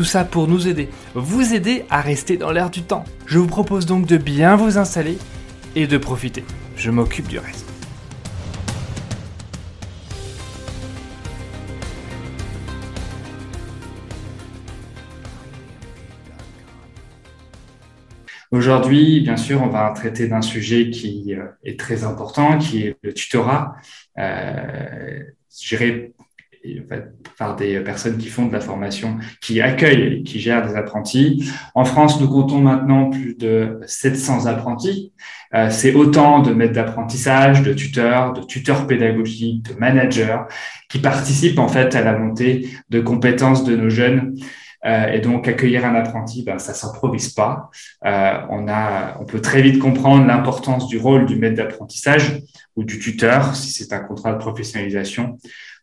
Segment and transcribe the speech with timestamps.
[0.00, 3.04] Tout ça pour nous aider, vous aider à rester dans l'air du temps.
[3.26, 5.18] Je vous propose donc de bien vous installer
[5.76, 6.42] et de profiter.
[6.74, 7.66] Je m'occupe du reste.
[18.50, 22.96] Aujourd'hui, bien sûr, on va traiter d'un sujet qui euh, est très important, qui est
[23.02, 23.76] le tutorat.
[24.18, 25.24] Euh,
[26.64, 27.04] géré
[27.38, 31.50] par des personnes qui font de la formation, qui accueillent et qui gèrent des apprentis.
[31.74, 35.12] En France, nous comptons maintenant plus de 700 apprentis.
[35.54, 40.38] Euh, c'est autant de maîtres d'apprentissage, de tuteurs, de tuteurs pédagogiques, de managers
[40.88, 44.34] qui participent en fait à la montée de compétences de nos jeunes.
[44.86, 47.70] Euh, et donc accueillir un apprenti, ben, ça s'improvise pas.
[48.06, 52.40] Euh, on a, on peut très vite comprendre l'importance du rôle du maître d'apprentissage
[52.76, 55.36] ou du tuteur si c'est un contrat de professionnalisation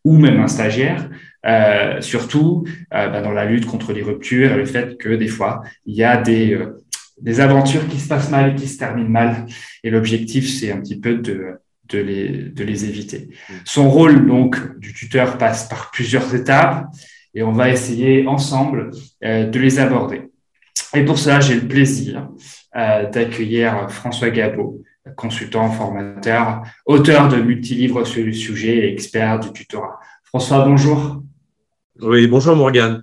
[0.07, 1.09] ou même un stagiaire,
[1.45, 2.63] euh, surtout
[2.93, 5.95] euh, bah, dans la lutte contre les ruptures et le fait que des fois, il
[5.95, 6.81] y a des, euh,
[7.19, 9.45] des aventures qui se passent mal et qui se terminent mal.
[9.83, 11.59] Et l'objectif, c'est un petit peu de,
[11.91, 13.27] les, de les éviter.
[13.65, 16.85] Son rôle, donc, du tuteur passe par plusieurs étapes
[17.35, 18.91] et on va essayer ensemble
[19.21, 20.21] de les aborder.
[20.95, 22.29] Et pour cela, j'ai le plaisir
[22.73, 24.81] d'accueillir François Gabot,
[25.15, 29.99] consultant, formateur, auteur de multilivres sur le sujet et expert du tutorat.
[30.23, 31.23] François, bonjour.
[32.01, 33.01] Oui, bonjour Morgane.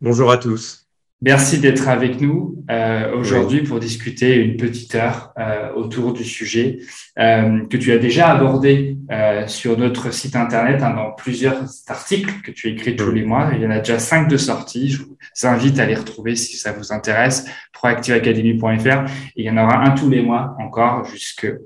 [0.00, 0.86] Bonjour à tous.
[1.24, 6.80] Merci d'être avec nous euh, aujourd'hui pour discuter une petite heure euh, autour du sujet
[7.16, 12.42] euh, que tu as déjà abordé euh, sur notre site internet hein, dans plusieurs articles
[12.42, 13.52] que tu écris tous les mois.
[13.54, 14.90] Il y en a déjà cinq de sortie.
[14.90, 17.46] Je vous invite à les retrouver si ça vous intéresse.
[17.72, 19.08] proactiveacademy.fr.
[19.36, 21.06] Il y en aura un tous les mois encore,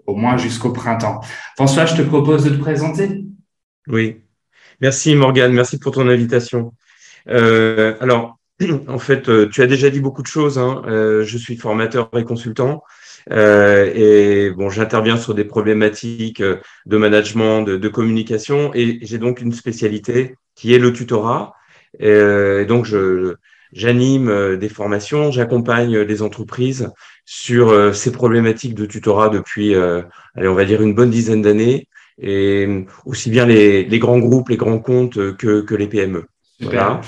[0.07, 1.23] au moins jusqu'au printemps.
[1.57, 3.25] François, je te propose de te présenter.
[3.89, 4.17] Oui.
[4.83, 5.55] Merci Morgane.
[5.55, 6.75] Merci pour ton invitation.
[7.27, 8.37] alors,
[8.89, 10.59] en fait, euh, tu as déjà dit beaucoup de choses.
[10.59, 10.83] Hein.
[10.87, 12.83] Euh, je suis formateur et consultant.
[13.31, 19.53] Euh, et bon, j'interviens sur des problématiques de management, de, communication, et j'ai donc une
[19.53, 21.55] spécialité qui est le tutorat.
[21.99, 23.35] Et, donc, je,
[23.73, 26.91] j'anime des formations, j'accompagne les entreprises
[27.25, 31.89] sur ces problématiques de tutorat depuis, allez, on va dire une bonne dizaine d'années,
[32.23, 36.27] et aussi bien les, les, grands groupes, les grands comptes que, que les PME.
[36.61, 37.01] Voilà.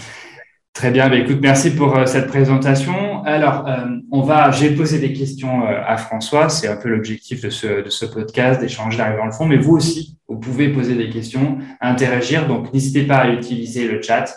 [0.78, 3.24] Très bien, bah, écoute, merci pour euh, cette présentation.
[3.24, 7.42] Alors, euh, on va, j'ai posé des questions euh, à François, c'est un peu l'objectif
[7.42, 10.68] de ce, de ce podcast, d'échanger, d'arriver dans le fond, mais vous aussi, vous pouvez
[10.68, 14.32] poser des questions, interagir, donc n'hésitez pas à utiliser le chat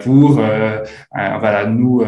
[0.00, 0.40] pour
[1.12, 2.02] voilà, nous,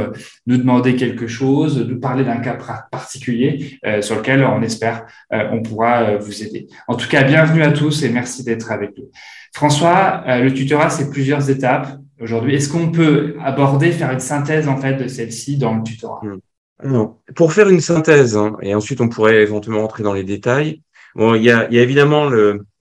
[0.46, 2.56] nous demander quelque chose, nous parler d'un cas
[2.90, 6.66] particulier sur lequel on espère on pourra vous aider.
[6.86, 9.10] En tout cas, bienvenue à tous et merci d'être avec nous.
[9.52, 11.88] François, le tutorat, c'est plusieurs étapes
[12.20, 12.54] aujourd'hui.
[12.54, 16.20] Est-ce qu'on peut aborder, faire une synthèse en fait de celle-ci dans le tutorat?
[16.22, 16.38] Hmm.
[16.84, 17.16] Non.
[17.34, 20.82] Pour faire une synthèse, hein, et ensuite on pourrait éventuellement entrer dans les détails.
[21.16, 22.30] Bon, il y a, y a évidemment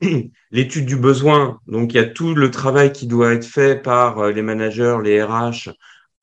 [0.51, 1.59] l'étude du besoin.
[1.67, 4.97] Donc il y a tout le travail qui doit être fait par euh, les managers,
[5.03, 5.69] les RH,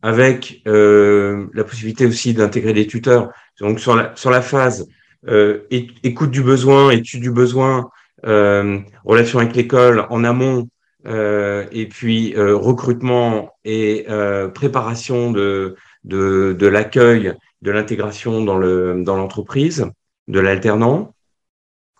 [0.02, 3.30] avec euh, la possibilité aussi d'intégrer des tuteurs.
[3.60, 4.86] Donc sur la sur la phase
[5.28, 7.90] euh, écoute du besoin, étude du besoin,
[8.26, 10.68] euh, relation avec l'école en amont,
[11.06, 18.58] euh, et puis euh, recrutement et euh, préparation de, de, de l'accueil, de l'intégration dans
[18.58, 19.86] le dans l'entreprise,
[20.28, 21.14] de l'alternant.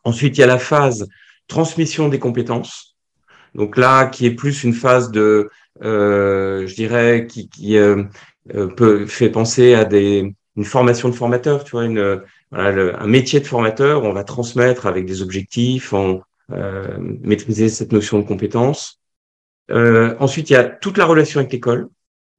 [0.04, 1.08] Ensuite, il y a la phase
[1.48, 2.96] transmission des compétences.
[3.54, 5.50] Donc là, qui est plus une phase de,
[5.82, 8.04] euh, je dirais, qui, qui euh,
[8.76, 12.22] peut fait penser à des une formation de formateur, tu vois, une
[12.52, 14.04] voilà, un métier de formateur.
[14.04, 19.00] On va transmettre avec des objectifs, on, euh, maîtriser cette notion de compétence.
[19.70, 21.88] Euh, ensuite, il y a toute la relation avec l'école.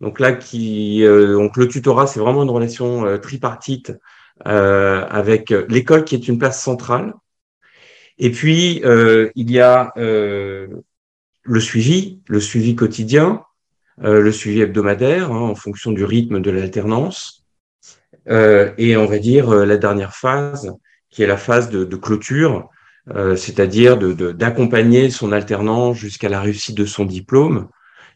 [0.02, 3.94] Donc là, qui, euh, donc le tutorat, c'est vraiment une relation euh, tripartite
[4.44, 7.14] avec l'école qui est une place centrale.
[8.18, 13.44] Et puis, il y a le suivi, le suivi quotidien,
[13.98, 17.46] le suivi hebdomadaire hein, en fonction du rythme de l'alternance.
[18.28, 20.74] et on va dire la dernière phase,
[21.10, 22.70] qui est la phase de, de clôture,
[23.14, 27.68] euh, c'est-à-dire d'accompagner de, son alternant jusqu'à la réussite de son diplôme.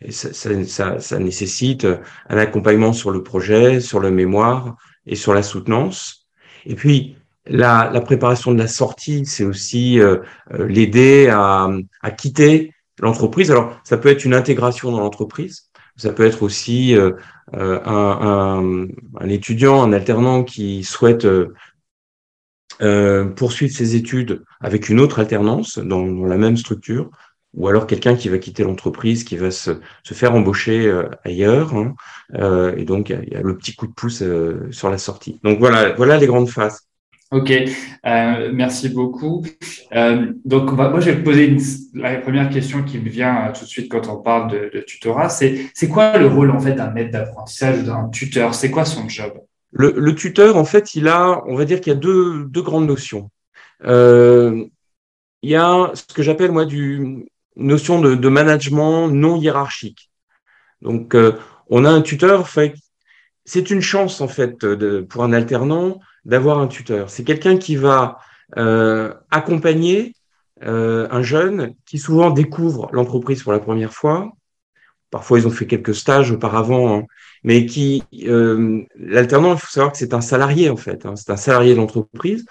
[0.01, 1.86] Et ça, ça, ça, nécessite
[2.30, 6.27] un accompagnement sur le projet, sur le mémoire et sur la soutenance.
[6.65, 7.18] Et puis,
[7.50, 10.18] la, la préparation de la sortie, c'est aussi euh,
[10.53, 11.69] euh, l'aider à,
[12.01, 13.51] à, quitter l'entreprise.
[13.51, 15.69] Alors, ça peut être une intégration dans l'entreprise.
[15.95, 17.13] Ça peut être aussi euh,
[17.53, 18.88] un, un,
[19.19, 21.27] un, étudiant, un alternant qui souhaite
[23.36, 27.10] poursuivre ses études avec une autre alternance dans, la même structure
[27.54, 29.71] ou alors quelqu'un qui va quitter l'entreprise, qui va se,
[30.04, 31.75] faire embaucher euh, ailleurs.
[31.75, 31.95] Hein,
[32.36, 35.39] euh, et donc, il y, a le petit coup de pouce euh, sur la sortie.
[35.44, 36.81] Donc, voilà, voilà les grandes phases.
[37.31, 39.45] Ok, euh, merci beaucoup.
[39.94, 41.57] Euh, donc, moi, je vais poser
[41.94, 45.30] la première question qui me vient tout de suite quand on parle de, de tutorat.
[45.30, 48.56] C'est, c'est quoi le rôle en fait d'un maître d'apprentissage d'un tuteur?
[48.56, 49.33] C'est quoi son job?
[49.71, 52.62] Le, le, tuteur, en fait, il a, on va dire qu'il y a deux, deux
[52.62, 53.30] grandes notions.
[53.86, 54.66] Euh,
[55.42, 60.10] il y a ce que j'appelle moi du notion de, de, management non hiérarchique.
[60.81, 61.33] Donc, euh,
[61.69, 62.74] on a un tuteur, fait,
[63.45, 67.10] c'est une chance en fait de, pour un alternant d'avoir un tuteur.
[67.10, 68.19] C'est quelqu'un qui va
[68.57, 70.13] euh, accompagner
[70.63, 74.31] euh, un jeune qui souvent découvre l'entreprise pour la première fois.
[75.10, 77.04] Parfois, ils ont fait quelques stages auparavant, hein,
[77.44, 81.06] mais qui euh, l'alternant, il faut savoir que c'est un salarié en fait.
[81.06, 82.45] Hein, c'est un salarié de l'entreprise,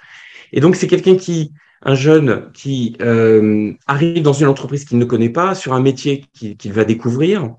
[0.52, 1.52] et donc c'est quelqu'un qui
[1.82, 6.24] un jeune qui euh, arrive dans une entreprise qu'il ne connaît pas, sur un métier
[6.32, 7.54] qu'il va découvrir.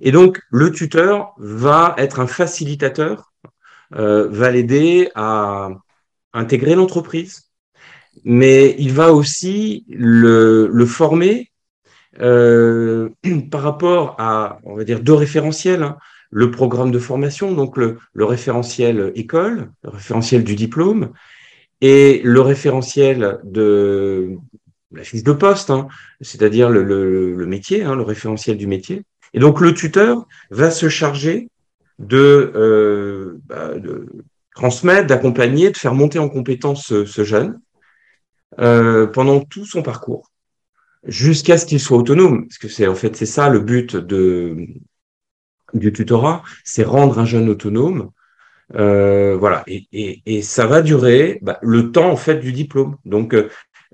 [0.00, 3.32] Et donc, le tuteur va être un facilitateur,
[3.94, 5.70] euh, va l'aider à
[6.34, 7.50] intégrer l'entreprise,
[8.24, 11.50] mais il va aussi le, le former
[13.50, 15.82] par rapport à, on va dire, deux référentiels.
[15.82, 15.96] Hein.
[16.30, 21.12] Le programme de formation, donc le, référentiel école, le référentiel du diplôme,
[21.80, 24.36] et le référentiel de
[24.92, 25.88] la fiche de poste, hein,
[26.20, 29.02] c'est-à-dire le, métier, hein, le référentiel du métier.
[29.34, 31.48] Et donc le tuteur va se charger
[31.98, 33.72] de, euh, bah,
[34.54, 37.60] transmettre, d'accompagner, de faire monter en compétence ce, ce jeune
[38.58, 40.30] euh, pendant tout son parcours,
[41.06, 42.46] jusqu'à ce qu'il soit autonome.
[42.46, 44.56] Parce que c'est en fait c'est ça le but de
[45.74, 48.10] du tutorat, c'est rendre un jeune autonome
[48.74, 52.96] euh, voilà, et, et, et, ça va durer bah, le temps en fait du diplôme.
[53.04, 53.48] Donc, euh,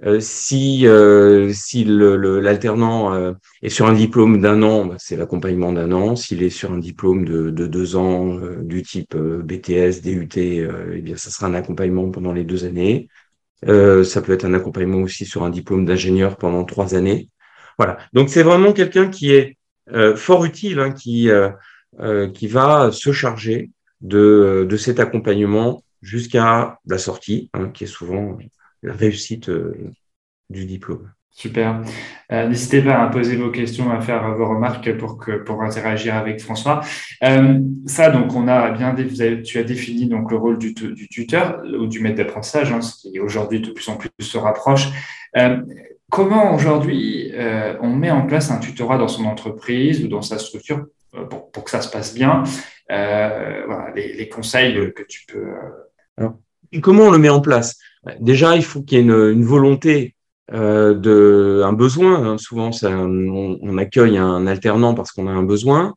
[0.05, 3.33] euh si euh, si l'alternant euh,
[3.63, 6.17] est sur un diplôme d'un an, bah, c'est l'accompagnement d'un an.
[6.17, 11.17] S'il est sur un diplôme de, de deux ans du type BTS, DUT, eh bien,
[11.17, 13.09] ça sera un accompagnement pendant les deux années.
[13.67, 17.29] Ça peut être un accompagnement aussi sur un diplôme d'ingénieur pendant trois années.
[17.79, 17.99] Voilà.
[18.13, 19.57] Donc, c'est vraiment quelqu'un qui est
[20.17, 21.31] fort utile, hein, qui
[22.35, 23.71] qui va se charger
[24.01, 28.37] de, de cet accompagnement jusqu'à la sortie, hein, qui est souvent
[28.83, 29.75] la réussite euh,
[30.51, 31.13] du diplôme.
[31.35, 31.81] Super.
[32.31, 36.15] Euh, N'hésitez pas à poser vos questions, à faire vos remarques pour que pour interagir
[36.15, 36.83] avec François.
[37.25, 38.95] Euh, ça, donc, on a bien,
[39.43, 43.09] tu as défini donc le rôle du, du tuteur ou du maître d'apprentissage, hein, ce
[43.09, 44.89] qui aujourd'hui de plus en plus se rapproche.
[45.39, 45.63] Euh,
[46.11, 47.33] comment aujourd'hui
[47.81, 50.85] on met en place un tutorat dans son entreprise ou dans sa structure
[51.31, 52.43] pour, que ça se passe bien?
[52.89, 55.47] Voilà, les, conseils que tu peux.
[56.83, 57.79] Comment on le met en place?
[58.21, 60.15] Déjà, il faut qu'il y ait une volonté
[60.51, 62.33] euh, de un besoin.
[62.33, 62.39] Hein.
[62.39, 65.95] Souvent, on, on, accueille un alternant parce qu'on a un besoin.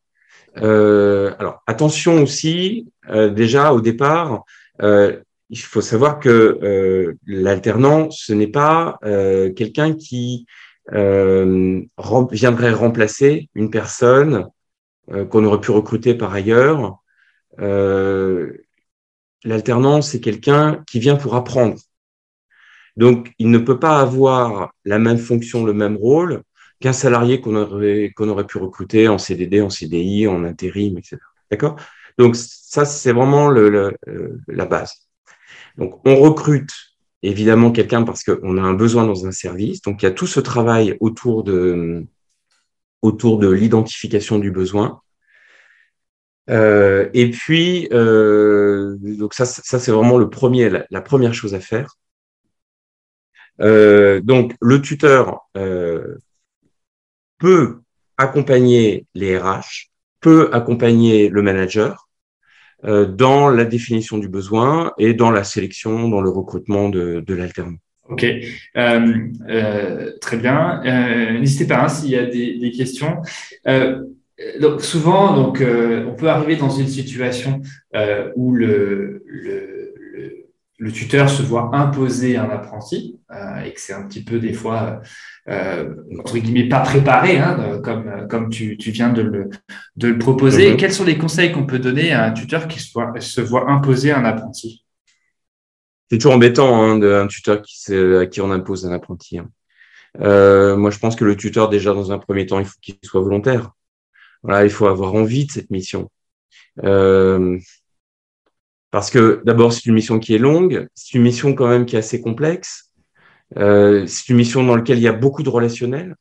[0.62, 4.44] Euh, alors, attention aussi, euh, déjà au départ,
[4.80, 9.00] il faut savoir que l'alternant, ce n'est pas
[9.56, 10.46] quelqu'un qui
[10.92, 14.48] viendrait remplacer une personne
[15.30, 16.98] qu'on aurait pu recruter par ailleurs.
[19.44, 21.78] L'alternance, c'est quelqu'un qui vient pour apprendre.
[22.98, 26.44] Donc, il ne peut pas avoir la même fonction, le même rôle
[26.80, 31.18] qu'un salarié qu'on aurait, pu recruter en CDD, en CDI, en intérim, etc.
[31.52, 31.76] D'accord?
[32.18, 34.94] Donc, ça, c'est vraiment la base.
[35.78, 36.72] Donc, on recrute
[37.24, 39.82] évidemment quelqu'un parce qu'on a un besoin dans un service.
[39.82, 42.06] Donc, il y a tout ce travail autour de,
[43.04, 45.02] l'identification du besoin.
[46.50, 51.96] Euh, et puis, euh, donc ça, c'est vraiment le premier, la, première chose à faire.
[53.62, 56.18] Euh, donc, le tuteur euh,
[57.40, 57.80] peut
[58.18, 59.90] accompagner les RH,
[60.22, 62.10] peut accompagner le manager
[62.86, 67.34] euh, dans la définition du besoin et dans la sélection, dans le recrutement de, de
[67.34, 67.78] l'alternant.
[68.08, 68.24] Ok,
[68.76, 70.82] très bien.
[71.40, 73.18] N'hésitez pas hein, s'il y a des, questions.
[74.60, 77.64] Donc souvent, donc on peut arriver dans une situation
[78.36, 79.24] où le,
[80.78, 83.20] le, tuteur se voit imposer un apprenti
[83.66, 85.02] et que c'est un petit peu des fois
[85.48, 89.50] entre guillemets pas préparé, hein, comme, comme tu, tu, viens de le,
[89.96, 90.72] de le proposer.
[90.72, 90.78] Mhm.
[90.78, 93.70] Quels sont les conseils qu'on peut donner à un tuteur qui se voit, se voit
[93.70, 94.86] imposer un apprenti?
[96.10, 99.40] C'est toujours embêtant hein, d'un tuteur qui, à qui on impose un apprenti.
[99.40, 99.50] Hein.
[100.22, 102.98] Euh, moi, je pense que le tuteur, déjà, dans un premier temps, il faut qu'il
[103.04, 103.72] soit volontaire.
[104.44, 106.10] Voilà, il faut avoir envie de cette mission.
[106.84, 107.58] Euh,
[108.92, 111.96] parce que d'abord, c'est une mission qui est longue, c'est une mission quand même qui
[111.96, 112.92] est assez complexe,
[113.58, 116.16] euh, c'est une mission dans laquelle il y a beaucoup de relationnel.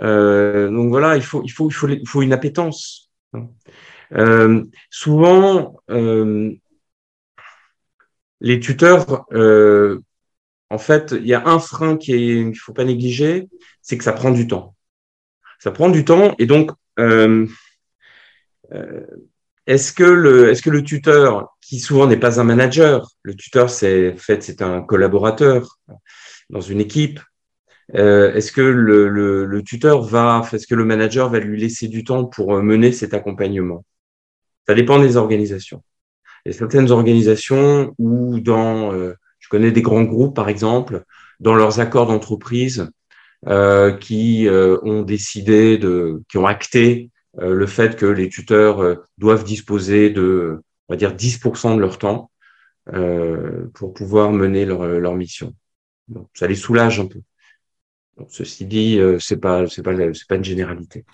[0.00, 3.10] Euh, donc voilà, il faut, il faut, il faut, il faut une appétence.
[4.12, 6.52] Euh, souvent, euh,
[8.40, 10.00] les tuteurs, euh,
[10.70, 13.48] en fait, il y a un frein qu'il faut pas négliger,
[13.82, 14.76] c'est que ça prend du temps.
[15.58, 17.46] Ça prend du temps et donc euh,
[18.72, 19.06] euh,
[19.70, 23.70] est-ce que le est-ce que le tuteur qui souvent n'est pas un manager, le tuteur
[23.70, 25.78] c'est en fait c'est un collaborateur
[26.50, 27.20] dans une équipe.
[27.94, 31.88] Euh, est-ce que le, le, le, tuteur va, est-ce que le manager va lui laisser
[31.88, 33.84] du temps pour mener cet accompagnement?
[34.66, 35.82] Ça dépend des organisations.
[36.44, 38.92] Il y a certaines organisations où dans
[39.40, 41.02] je connais des grands groupes, par exemple,
[41.40, 42.88] dans leurs accords d'entreprise,
[43.48, 49.04] euh, qui euh, ont décidé de, qui ont acté euh, le fait que les tuteurs
[49.18, 52.30] doivent disposer de, on va dire, 10% de leur temps
[53.74, 55.54] pour pouvoir mener leur, leur mission.
[56.08, 57.20] Donc, ça les soulage un peu.
[58.28, 61.04] ceci dit, c'est pas, c'est pas, c'est pas une généralité.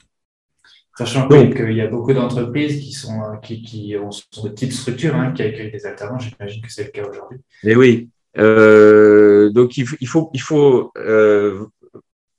[0.97, 5.15] Sachant qu'il y a beaucoup d'entreprises qui sont qui, qui ont, sont de petites structures
[5.15, 6.19] hein, qui accueillent des alternants.
[6.19, 7.39] J'imagine que c'est le cas aujourd'hui.
[7.65, 8.09] Mais oui,
[8.39, 11.67] euh, donc il, faut, il faut, euh,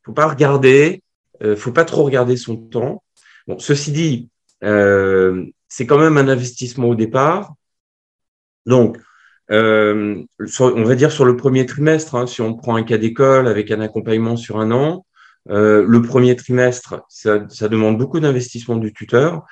[0.04, 1.04] faut pas regarder,
[1.44, 3.04] euh, faut pas trop regarder son temps.
[3.60, 4.30] Ceci dit,
[4.64, 7.54] euh, c'est quand même un investissement au départ.
[8.66, 8.98] Donc,
[9.52, 10.24] euh,
[10.60, 13.72] on va dire sur le premier trimestre, hein, si on prend un cas d'école avec
[13.72, 15.06] un accompagnement sur un an,
[15.50, 17.40] euh, le premier trimestre, ça,
[17.70, 19.46] demande beaucoup d'investissement du tuteur.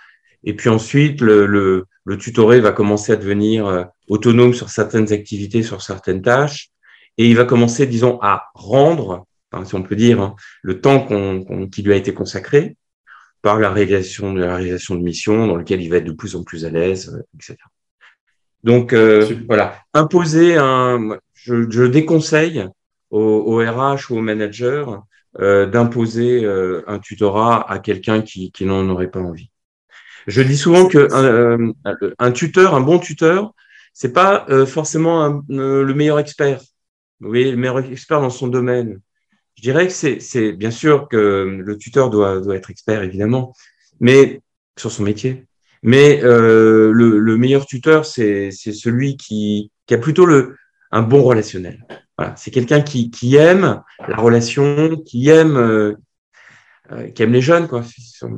[0.44, 5.82] Et puis ensuite, le, le, tutoré va commencer à devenir autonome sur certaines activités, sur
[5.82, 6.70] certaines tâches,
[7.18, 9.26] et il va commencer, disons, à rendre,
[9.64, 12.76] si on peut dire, hein, le temps qu'on, qui lui a été consacré
[13.46, 16.36] par la réalisation de la réalisation de missions dans lequel il va être de plus
[16.36, 17.56] en plus à l'aise, euh, etc.
[18.64, 22.68] Donc euh, voilà, imposer un, je, je déconseille
[23.12, 25.04] au, au, RH ou au manager
[25.40, 26.44] euh, d'imposer
[26.88, 29.52] un tutorat à quelqu'un qui, qui n'en aurait pas envie.
[30.26, 31.72] Je dis souvent que un,
[32.18, 33.54] un tuteur, un bon tuteur,
[33.94, 36.62] c'est pas forcément le meilleur expert.
[37.22, 39.02] Oui, le meilleur expert dans son domaine.
[39.56, 43.54] Je dirais que c'est, bien sûr que le tuteur doit, être expert évidemment,
[44.00, 44.42] mais
[44.78, 45.46] sur son métier.
[45.82, 50.56] Mais euh, le, le, meilleur tuteur, c'est, celui qui, a plutôt le,
[50.92, 51.86] un bon relationnel.
[52.18, 57.84] Voilà, c'est quelqu'un qui, aime la relation, qui aime euh, qui aime les jeunes, quoi.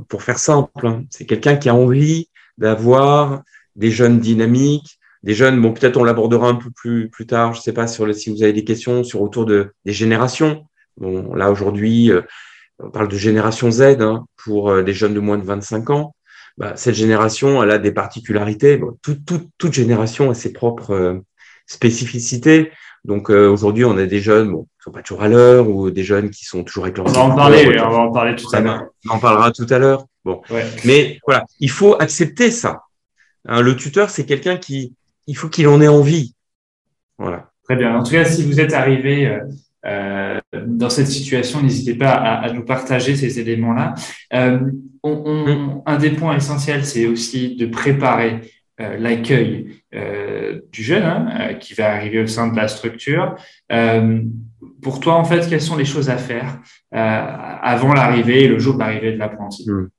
[0.07, 1.03] Pour faire simple, hein.
[1.09, 3.43] c'est quelqu'un qui a envie d'avoir
[3.75, 5.61] des jeunes dynamiques, des jeunes.
[5.61, 7.53] Bon, peut-être on l'abordera un peu plus plus tard.
[7.53, 10.65] Je sais pas sur si vous avez des questions sur autour de des générations.
[10.97, 12.21] Bon, là aujourd'hui, euh,
[12.79, 16.15] on parle de génération Z hein, pour euh, des jeunes de moins de 25 ans.
[16.57, 18.77] Bah, cette génération, elle a des particularités.
[18.77, 21.21] Bon, toute, toute, toute génération a ses propres
[21.67, 22.71] spécificités.
[23.05, 25.91] Donc euh, aujourd'hui, on a des jeunes bon, qui sont pas toujours à l'heure ou
[25.91, 27.07] des jeunes qui sont toujours avec leurs.
[27.07, 28.87] On va en parler, on va en parler tout à l'heure.
[29.07, 30.05] On en parlera tout à l'heure.
[30.25, 30.41] Bon,
[30.83, 32.81] mais voilà, il faut accepter ça.
[33.45, 34.93] Hein, le tuteur, c'est quelqu'un qui,
[35.25, 36.33] il faut qu'il en ait envie.
[37.17, 37.51] Voilà.
[37.63, 37.95] Très bien.
[37.95, 39.39] En tout cas, si vous êtes arrivé
[39.87, 43.95] euh, dans cette situation, n'hésitez pas à, à, nous partager ces éléments-là.
[44.33, 44.59] Euh,
[45.03, 45.81] hum.
[45.85, 48.41] Un des points essentiels, c'est aussi de préparer
[48.79, 49.81] euh, l'accueil
[50.71, 53.35] du jeune hein, qui va arriver au sein de la structure.
[54.81, 56.59] pour toi, en fait, quelles sont les choses à faire
[56.91, 59.89] avant l'arrivée et le jour d'arrivée de l'apprenti hmm.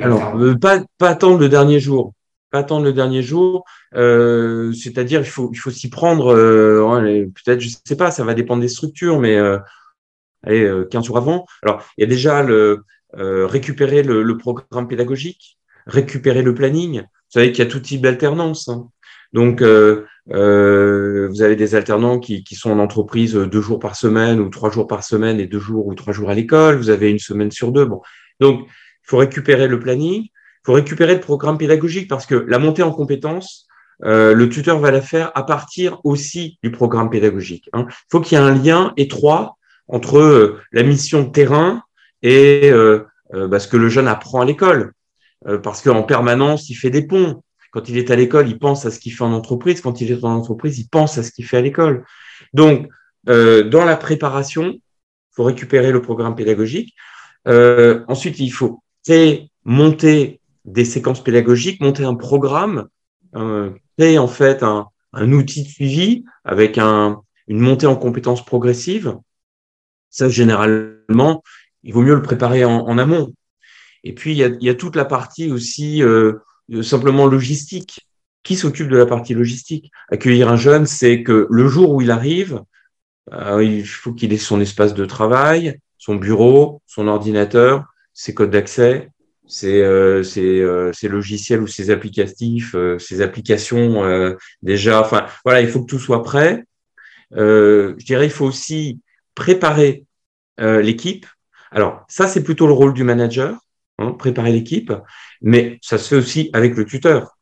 [0.00, 2.12] Alors, pas, pas attendre le dernier jour
[2.50, 3.64] pas attendre le dernier jour.
[3.94, 6.34] Euh, C'est-à-dire, il faut, il faut s'y prendre.
[6.34, 9.58] Euh, Peut-être, je sais pas, ça va dépendre des structures, mais euh,
[10.44, 11.46] allez, 15 jours avant.
[11.62, 17.40] Alors, il y a déjà le récupérer le, le, programme pédagogique, récupérer le planning, vous
[17.40, 18.68] savez qu'il y a tout type d'alternance.
[18.68, 18.88] Hein.
[19.34, 23.96] Donc, euh, euh, vous avez des alternants qui, qui, sont en entreprise deux jours par
[23.96, 26.76] semaine ou trois jours par semaine et deux jours ou trois jours à l'école.
[26.76, 27.84] Vous avez une semaine sur deux.
[27.84, 28.00] Bon,
[28.40, 28.70] donc il
[29.04, 30.28] faut récupérer le planning,
[30.68, 33.66] faut récupérer le programme pédagogique parce que la montée en compétences,
[34.04, 37.70] euh, le tuteur va la faire à partir aussi du programme pédagogique.
[37.72, 37.86] Hein.
[37.88, 39.56] Il faut qu'il y ait un lien étroit
[39.86, 41.82] entre euh, la mission de terrain
[42.22, 44.92] et euh, bah, ce que le jeune apprend à l'école.
[45.62, 47.42] Parce qu'en permanence, il fait des ponts.
[47.70, 49.80] Quand il est à l'école, il pense à ce qu'il fait en entreprise.
[49.80, 52.04] Quand il est en entreprise, il pense à ce qu'il fait à l'école.
[52.52, 52.88] Donc,
[53.24, 54.74] dans la préparation,
[55.30, 56.92] faut récupérer le programme pédagogique.
[57.46, 58.82] Ensuite, il faut
[59.64, 60.40] monter
[60.72, 62.88] des séquences pédagogiques, monter un programme,
[63.34, 69.16] euh, créer en fait un, outil de suivi avec un, une montée en compétences progressive.
[70.10, 71.42] Ça, généralement,
[71.82, 73.32] il vaut mieux le préparer en, amont.
[74.04, 76.34] Et puis, il y, a, il toute la partie aussi euh,
[76.82, 78.06] simplement logistique.
[78.44, 79.90] Qui s'occupe de la partie logistique?
[80.10, 82.62] Accueillir un jeune, c'est que le jour où il arrive,
[83.32, 87.84] euh, il faut qu'il ait son espace de travail, son bureau, son ordinateur,
[88.14, 89.10] ses codes d'accès,
[89.48, 95.00] ses, euh, euh, ses, logiciels ou ses applicatifs, euh, ses applications euh, déjà.
[95.00, 96.64] Enfin, voilà, il faut que tout soit prêt.
[97.32, 99.00] je dirais, il faut aussi
[99.34, 100.04] préparer
[100.58, 101.26] l'équipe.
[101.70, 103.58] Alors, ça, c'est plutôt le rôle du manager,
[103.98, 104.92] hein, préparer l'équipe,
[105.42, 107.38] mais ça se fait aussi avec le tuteur.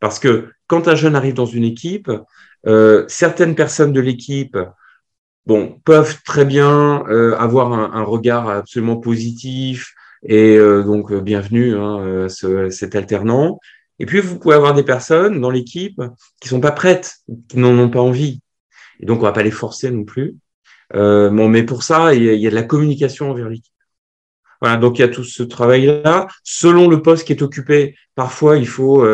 [0.00, 2.10] Parce que quand un jeune arrive dans une équipe,
[3.08, 4.56] certaines personnes de l'équipe
[5.46, 7.02] bon, peuvent très bien
[7.38, 9.94] avoir un, regard absolument positif
[10.24, 13.58] et euh, donc euh, bienvenue hein, ce, cet alternant.
[13.98, 16.00] Et puis vous pouvez avoir des personnes dans l'équipe
[16.40, 17.16] qui sont pas prêtes,
[17.48, 18.40] qui n'en ont pas envie.
[19.00, 20.36] Et donc on va pas les forcer non plus.
[20.92, 23.72] bon, mais pour ça, il y, a, y a de la communication envers l'équipe.
[24.60, 26.28] Voilà, donc il y a tout ce travail-là.
[26.44, 29.06] Selon le poste qui est occupé, parfois il faut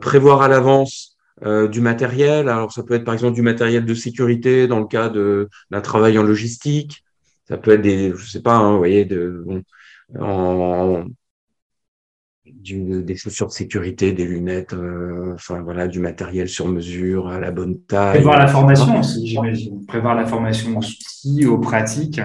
[0.00, 2.48] prévoir à l'avance euh, du matériel.
[2.48, 6.18] Alors, ça peut être par exemple du matériel de sécurité dans le cas d'un travail
[6.18, 7.04] en logistique.
[7.46, 9.44] Ça peut être des, je sais pas, hein, vous voyez, de,
[10.18, 11.04] en,
[12.44, 17.40] du, des chaussures de sécurité, des lunettes, euh, enfin voilà, du matériel sur mesure à
[17.40, 18.14] la bonne taille.
[18.14, 19.84] Prévoir la formation aussi, j'imagine.
[19.86, 22.20] Prévoir la formation aux outils, aux pratiques.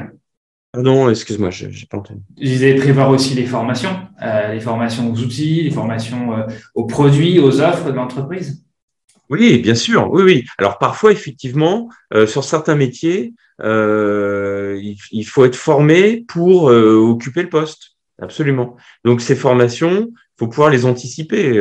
[0.73, 2.21] Ah non, excuse-moi, j'ai pas entendu.
[2.38, 6.85] Je disais prévoir aussi les formations, euh, les formations aux outils, les formations euh, aux
[6.85, 8.63] produits, aux offres de l'entreprise.
[9.31, 10.11] Oui, bien sûr.
[10.11, 10.45] Oui, oui.
[10.57, 14.77] Alors parfois, effectivement, euh, sur certains métiers, euh,
[15.11, 17.91] il, faut être formé pour euh, occuper le poste.
[18.21, 18.75] Absolument.
[19.05, 21.59] Donc ces formations, il faut pouvoir les anticiper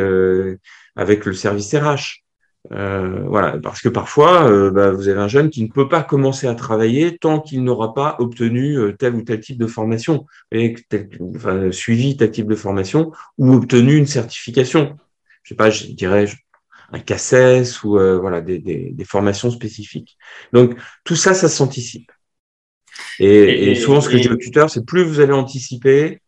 [0.96, 2.24] avec le service RH.
[2.70, 6.54] Voilà, parce que parfois, bah, vous avez un jeune qui ne peut pas commencer à
[6.54, 10.74] travailler tant qu'il n'aura pas obtenu tel ou tel type de formation, et
[11.70, 14.96] suivi tel type de formation ou obtenu une certification.
[15.44, 16.26] Je sais pas, je dirais,
[16.92, 20.16] un CACES ou euh, voilà des, des, des, formations spécifiques.
[20.52, 22.10] Donc tout ça, ça s'anticipe.
[23.18, 26.20] Et, et, et, souvent, ce que je dis aux tuteurs, c'est plus vous allez anticiper,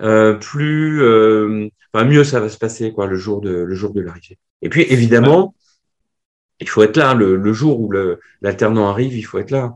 [0.00, 3.92] euh, plus euh, enfin, mieux ça va se passer quoi le jour de le jour
[3.92, 4.38] de l'arrivée.
[4.62, 5.54] Et puis évidemment,
[6.60, 7.92] il faut être là le, le jour où
[8.40, 9.74] l'alternant arrive, il faut être là.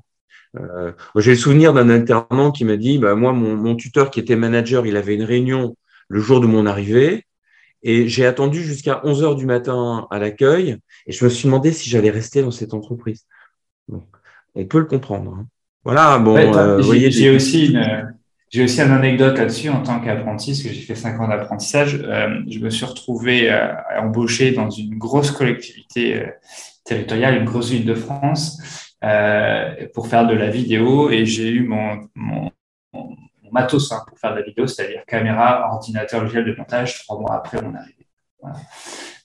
[0.56, 4.20] Euh, J'ai le souvenir d'un alternant qui m'a dit, bah, moi, mon, mon, tuteur qui
[4.20, 5.76] était manager, il avait une réunion
[6.08, 7.26] le jour de mon arrivée.
[7.82, 11.72] Et j'ai attendu jusqu'à 11 heures du matin à l'accueil et je me suis demandé
[11.72, 13.24] si j'allais rester dans cette entreprise.
[13.88, 14.04] Donc,
[14.54, 15.36] on peut le comprendre.
[15.38, 15.46] Hein.
[15.84, 17.10] Voilà, bon, euh, voyez.
[17.10, 18.14] J'ai aussi une,
[18.50, 22.00] j'ai aussi une anecdote là-dessus en tant qu'apprenti, parce que j'ai fait cinq ans d'apprentissage.
[22.02, 26.26] Euh, je me suis retrouvé euh, embauché dans une grosse collectivité
[26.84, 28.60] territoriale, une grosse ville de France,
[29.94, 32.50] pour faire de la vidéo et j'ai eu mon, mon
[33.60, 37.34] matos hein, pour faire de la vidéo, c'est-à-dire caméra, ordinateur, logiciel de montage, trois mois
[37.34, 38.06] après mon arrivée.
[38.40, 38.56] Voilà.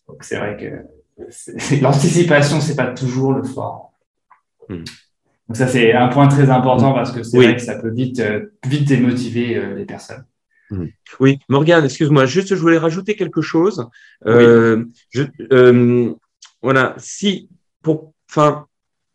[0.08, 3.94] Donc c'est vrai que l'anticipation, c'est pas toujours le fort.
[4.70, 4.84] Hmm.
[5.48, 7.46] Donc ça, c'est un point très important parce que c'est oui.
[7.46, 10.26] vrai que ça peut vite, euh, vite démotiver euh, les personnes.
[10.70, 10.88] Hmm.
[11.20, 13.88] Oui, Morgane, excuse-moi, juste je voulais rajouter quelque chose.
[14.26, 14.94] Euh, oui.
[15.10, 16.14] je, euh,
[16.62, 17.50] voilà, si
[17.82, 18.66] pour, enfin,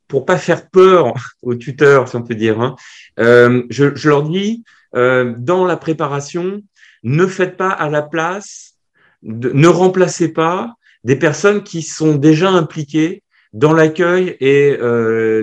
[0.07, 2.77] pour pas faire peur aux tuteurs, si on peut dire, hein,
[3.19, 6.63] euh, je, je, leur dis, euh, dans la préparation,
[7.03, 8.75] ne faites pas à la place,
[9.23, 10.75] ne remplacez pas
[11.05, 13.23] des personnes qui sont déjà impliquées
[13.53, 15.41] dans l'accueil et euh,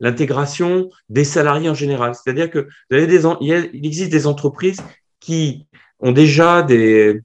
[0.00, 2.14] l'intégration des salariés en général.
[2.14, 4.80] C'est-à-dire que vous avez des, il, il, existe des entreprises
[5.20, 5.66] qui
[6.00, 7.20] ont déjà des,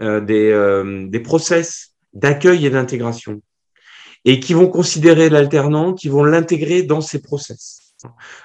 [0.00, 3.42] euh, des, euh, des process d'accueil et d'intégration
[4.24, 7.87] et qui vont considérer l'alternant, qui vont l'intégrer dans ces process.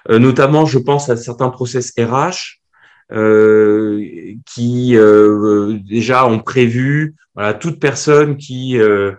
[0.10, 2.60] Euh, notamment, je pense à certains process RH
[3.12, 9.14] euh, qui euh, déjà ont prévu, voilà, toute personne qui euh,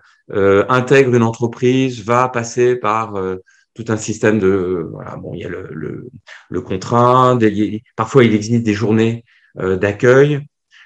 [0.68, 3.14] intègre une entreprise va passer par
[3.74, 6.08] tout un système de, voilà, bon, il y a le, le,
[6.48, 9.24] le contrat, des, parfois il existe des journées
[9.56, 10.40] d'accueil.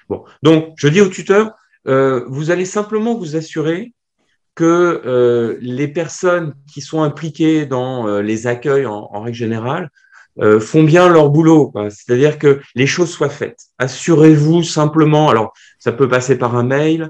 [0.09, 1.53] Bon, donc je dis aux tuteurs,
[1.85, 3.93] vous allez simplement vous assurer
[4.59, 9.89] que euh, les personnes qui sont impliquées dans euh, les accueils en, règle générale
[10.41, 13.61] euh, font bien leur boulot, c'est-à-dire que les choses soient faites.
[13.77, 17.09] Assurez-vous simplement, alors ça peut passer par un mail,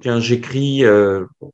[0.00, 0.82] tiens, j'écris,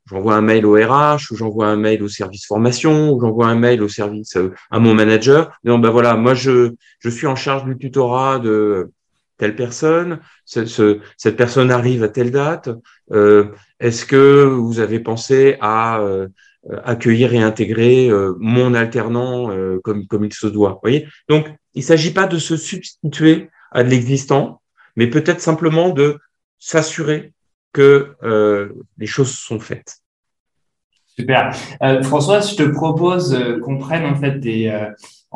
[0.09, 3.55] j'envoie un mail au RH, ou j'envoie un mail au service formation, ou j'envoie un
[3.55, 4.35] mail au service
[4.71, 5.55] à mon manager.
[5.63, 8.91] Non, ben voilà, moi je, je suis en charge du tutorat de
[9.37, 10.19] telle personne.
[10.45, 12.69] Ce, cette personne arrive à telle date.
[13.79, 16.27] Est-ce que vous avez pensé à euh,
[16.83, 19.49] accueillir et intégrer euh, mon alternant
[19.83, 21.07] comme, comme il se doit voyez?
[21.29, 24.61] Donc, il ne s'agit pas de se substituer à de l'existant,
[24.95, 26.17] mais peut-être simplement de
[26.57, 27.33] s'assurer
[27.73, 29.97] que euh, les choses sont faites.
[31.07, 31.53] Super.
[31.83, 34.71] Euh, François, je te propose euh, qu'on prenne en fait des.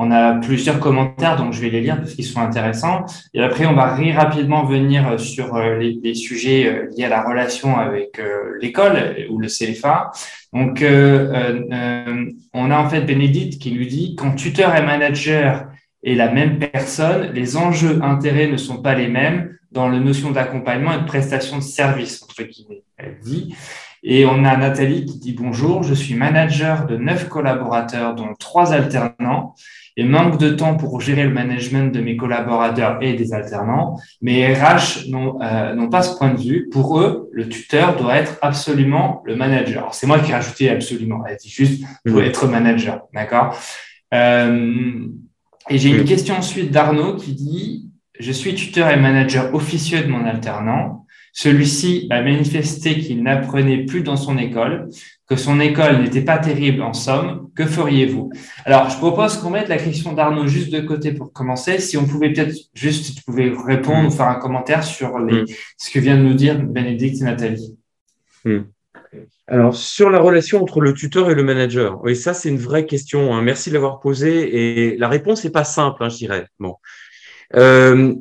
[0.02, 3.06] On a plusieurs commentaires, donc je vais les lire parce qu'ils sont intéressants.
[3.34, 8.22] Et après, on va rapidement venir sur les, les, sujets liés à la relation avec
[8.62, 10.12] l'école ou le CFA.
[10.54, 15.68] Donc, on a en fait Bénédicte qui nous dit quand tuteur et manager
[16.04, 20.32] est la même personne, les enjeux intérêts ne sont pas les mêmes dans la notion
[20.32, 23.54] d'accompagnement et de prestation de service, entre guillemets, elle dit.
[24.02, 28.74] Et on a Nathalie qui dit bonjour, je suis manager de neuf collaborateurs, dont trois
[28.74, 29.56] alternants,
[30.00, 34.00] et manque de temps pour gérer le management de mes collaborateurs et des alternants.
[34.22, 36.70] Mais RH euh, n'ont pas ce point de vue.
[36.72, 39.94] Pour eux, le tuteur doit être absolument le manager.
[39.94, 41.26] C'est moi qui ai rajouté absolument.
[41.28, 43.02] Elle dit juste, doit être manager.
[43.14, 43.60] D'accord?
[44.14, 45.06] Euh,
[45.70, 50.08] Et j'ai une question ensuite d'Arnaud qui dit, je suis tuteur et manager officieux de
[50.08, 51.06] mon alternant.
[51.34, 54.90] Celui-ci a manifesté qu'il n'apprenait plus dans son école,
[55.28, 57.49] que son école n'était pas terrible en somme.
[57.60, 58.32] Que feriez-vous?
[58.63, 61.80] Alors, je propose qu'on mette la question d'Arnaud juste de côté pour commencer.
[61.80, 65.41] Si on pouvait peut-être juste, si tu pouvais répondre ou faire un commentaire sur les,
[65.41, 65.45] mm.
[65.78, 67.78] ce que vient de nous dire Bénédicte et Nathalie.
[68.45, 68.60] Mm.
[69.48, 72.86] Alors, sur la relation entre le tuteur et le manager, oui, ça, c'est une vraie
[72.86, 73.36] question.
[73.36, 73.41] Hein.
[73.41, 74.91] Merci de l'avoir posée.
[74.91, 76.48] Et la réponse n'est pas simple, hein, je dirais.
[76.62, 76.76] Bon.
[77.58, 78.15] Euh,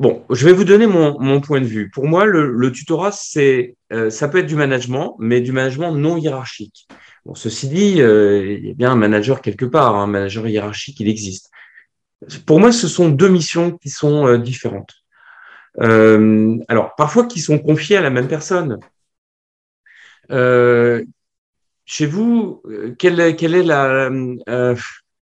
[0.00, 1.90] bon, je vais vous donner mon, mon, point de vue.
[1.90, 5.92] Pour moi, le, le tutorat, c'est, euh, ça peut être du management, mais du management
[5.92, 6.88] non hiérarchique.
[7.24, 11.00] Bon, ceci dit, euh, il y a bien un manager quelque part, un manager hiérarchique,
[11.00, 11.50] il existe.
[12.46, 14.94] Pour moi, ce sont deux missions qui sont euh, différentes.
[15.78, 18.78] alors, parfois, qui sont confiées à la même personne.
[21.86, 22.62] chez vous,
[22.98, 24.10] quelle est, la,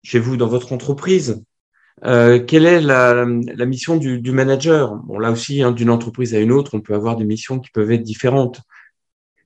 [0.02, 1.42] chez vous dans votre entreprise,
[2.04, 4.96] euh, quelle est la, mission du, manager?
[4.96, 7.70] Bon, là aussi, hein, d'une entreprise à une autre, on peut avoir des missions qui
[7.70, 8.60] peuvent être différentes.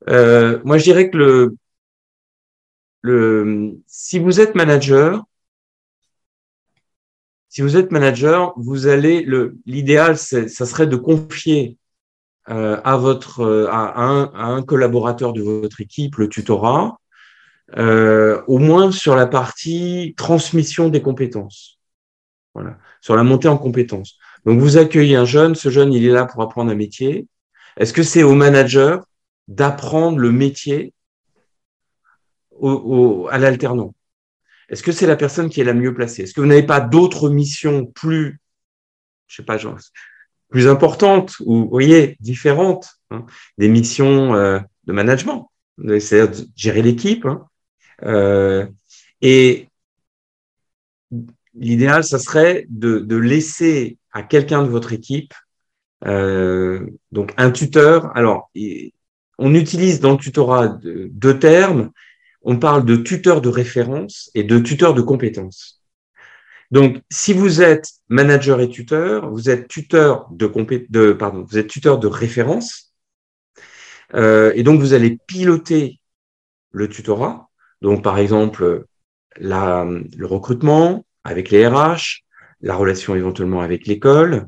[0.08, 1.56] Euh, moi, je dirais que le,
[3.02, 5.24] le, si vous êtes manager,
[7.48, 11.78] si vous êtes manager, vous allez le l'idéal, ça serait de confier
[12.48, 16.98] euh, à votre à un, à un, collaborateur de votre équipe le tutorat,
[17.76, 21.78] euh, au moins sur la partie transmission des compétences.
[22.54, 24.18] Voilà, sur la montée en compétences.
[24.44, 27.28] Donc, vous accueillez un jeune, ce jeune, il est là pour apprendre un métier.
[27.76, 29.04] Est-ce que c'est au manager
[29.48, 30.92] d'apprendre le métier
[33.30, 33.94] à l'alternant
[34.68, 36.22] Est-ce que c'est la personne qui est la mieux placée?
[36.22, 38.40] Est-ce que vous n'avez pas d'autres missions plus,
[39.26, 39.58] je sais pas,
[40.50, 41.80] plus importantes ou,
[42.20, 43.24] différentes, hein,
[43.56, 47.24] des missions euh, de management, c'est-à-dire gérer l'équipe.
[47.24, 47.46] Hein,
[48.02, 48.66] euh,
[49.22, 49.68] et
[51.54, 55.32] l'idéal, ça serait de, laisser à quelqu'un de votre équipe,
[56.06, 58.14] euh, donc un tuteur.
[58.16, 58.50] Alors,
[59.38, 61.90] on utilise dans le tutorat deux termes.
[62.42, 65.80] On parle de tuteur de référence et de tuteur de compétences.
[66.70, 71.98] Donc, si vous êtes manager et tuteur, vous êtes tuteur de, pardon, vous êtes tuteur
[71.98, 72.92] de référence,
[74.14, 76.00] euh, et donc vous allez piloter
[76.70, 77.50] le tutorat.
[77.82, 78.84] Donc, par exemple,
[79.36, 82.22] le recrutement, avec les RH,
[82.60, 84.46] la relation éventuellement avec l'école,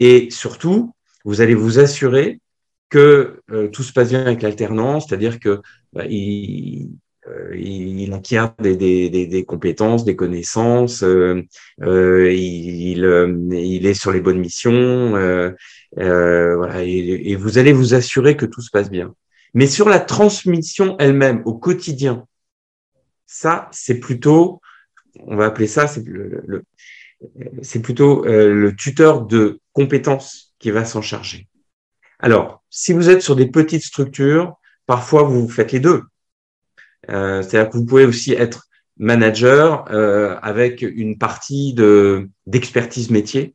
[0.00, 2.40] et surtout, vous allez vous assurer
[2.88, 5.60] que euh, tout se passe bien avec l'alternance, c'est-à-dire que
[5.92, 6.92] bah, il,
[7.28, 11.42] euh, il, acquiert des, des, des, compétences, des connaissances, euh,
[11.82, 13.04] euh il,
[13.52, 15.10] il, est sur les bonnes missions,
[15.92, 19.14] voilà, et, vous allez vous assurer que tout se passe bien.
[19.54, 22.26] Mais sur la transmission elle-même au quotidien,
[23.26, 24.60] ça, c'est plutôt
[25.26, 26.64] on va appeler ça, c'est le,
[27.62, 31.48] c'est plutôt le tuteur de compétences qui va s'en charger.
[32.20, 36.02] Alors, si vous êtes sur des petites structures, parfois vous faites les deux.
[37.10, 38.68] Euh, c'est-à-dire que vous pouvez aussi être
[38.98, 43.54] manager euh, avec une partie de d'expertise métier.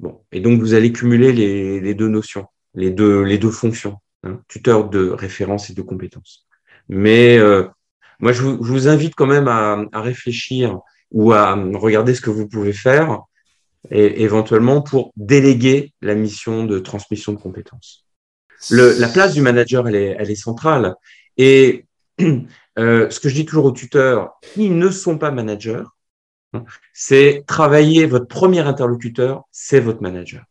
[0.00, 3.98] Bon, et donc vous allez cumuler les, les deux notions, les deux les deux fonctions,
[4.24, 6.46] hein, tuteur de référence et de compétences.
[6.88, 7.38] Mais
[8.22, 10.78] moi, je vous, invite quand même à, réfléchir
[11.10, 13.20] ou à regarder ce que vous pouvez faire
[13.90, 18.06] et éventuellement pour déléguer la mission de transmission de compétences.
[18.70, 20.94] le, la place du manager, elle est, elle est centrale.
[21.36, 21.84] Et
[22.78, 25.84] euh, ce que je dis toujours aux tuteurs qui ne sont pas managers,
[26.92, 30.44] c'est travailler votre premier interlocuteur, c'est votre manager.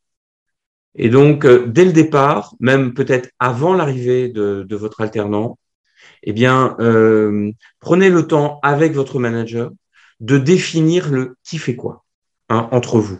[0.95, 5.57] Et donc, euh, dès le départ, même peut-être avant l'arrivée de, de, votre alternant,
[6.23, 9.71] eh bien, euh, prenez le temps avec votre manager
[10.19, 12.03] de définir le qui fait quoi
[12.49, 13.19] hein, entre vous.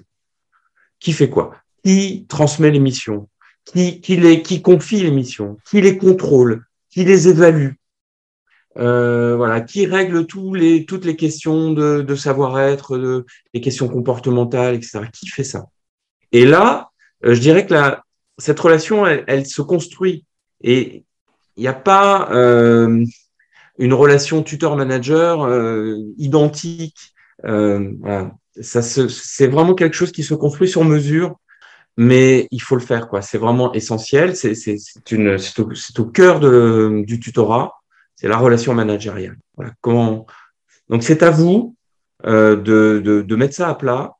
[0.99, 1.55] Qui fait quoi?
[1.83, 3.29] Qui transmet les missions?
[3.65, 5.57] Qui, qui, les, qui confie les missions?
[5.65, 6.65] Qui les contrôle?
[6.89, 7.71] Qui les évalue?
[8.77, 14.75] Euh, voilà, qui règle tous les, toutes les questions de, de savoir-être, les questions comportementales,
[14.75, 15.01] etc.
[15.11, 15.65] Qui fait ça?
[16.31, 16.91] Et là,
[17.25, 17.73] euh, je dirais que
[18.37, 20.25] cette relation, elle, elle se construit.
[20.61, 21.03] Et
[21.57, 23.03] il n'y a pas euh,
[23.77, 27.13] une relation tuteur-manager euh, identique.
[27.45, 28.31] Euh, voilà.
[28.59, 31.39] Ça c'est vraiment quelque chose qui se construit sur mesure,
[31.97, 33.07] mais il faut le faire.
[33.07, 33.21] quoi.
[33.21, 34.35] C'est vraiment essentiel.
[34.35, 34.53] C'est
[35.13, 37.80] au, au, cœur de, du tutorat.
[38.21, 39.39] C'est la relation managériale.
[39.57, 39.73] Voilà.
[39.83, 41.75] Donc c'est à vous
[42.27, 44.13] euh, de, de, mettre ça à plat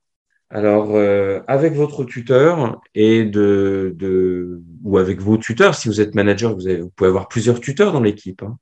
[0.50, 7.10] alors, euh, avec votre tuteur ou avec vos tuteurs, si vous êtes manager, vous pouvez
[7.10, 8.42] avoir plusieurs tuteurs dans l'équipe.
[8.42, 8.58] Hein.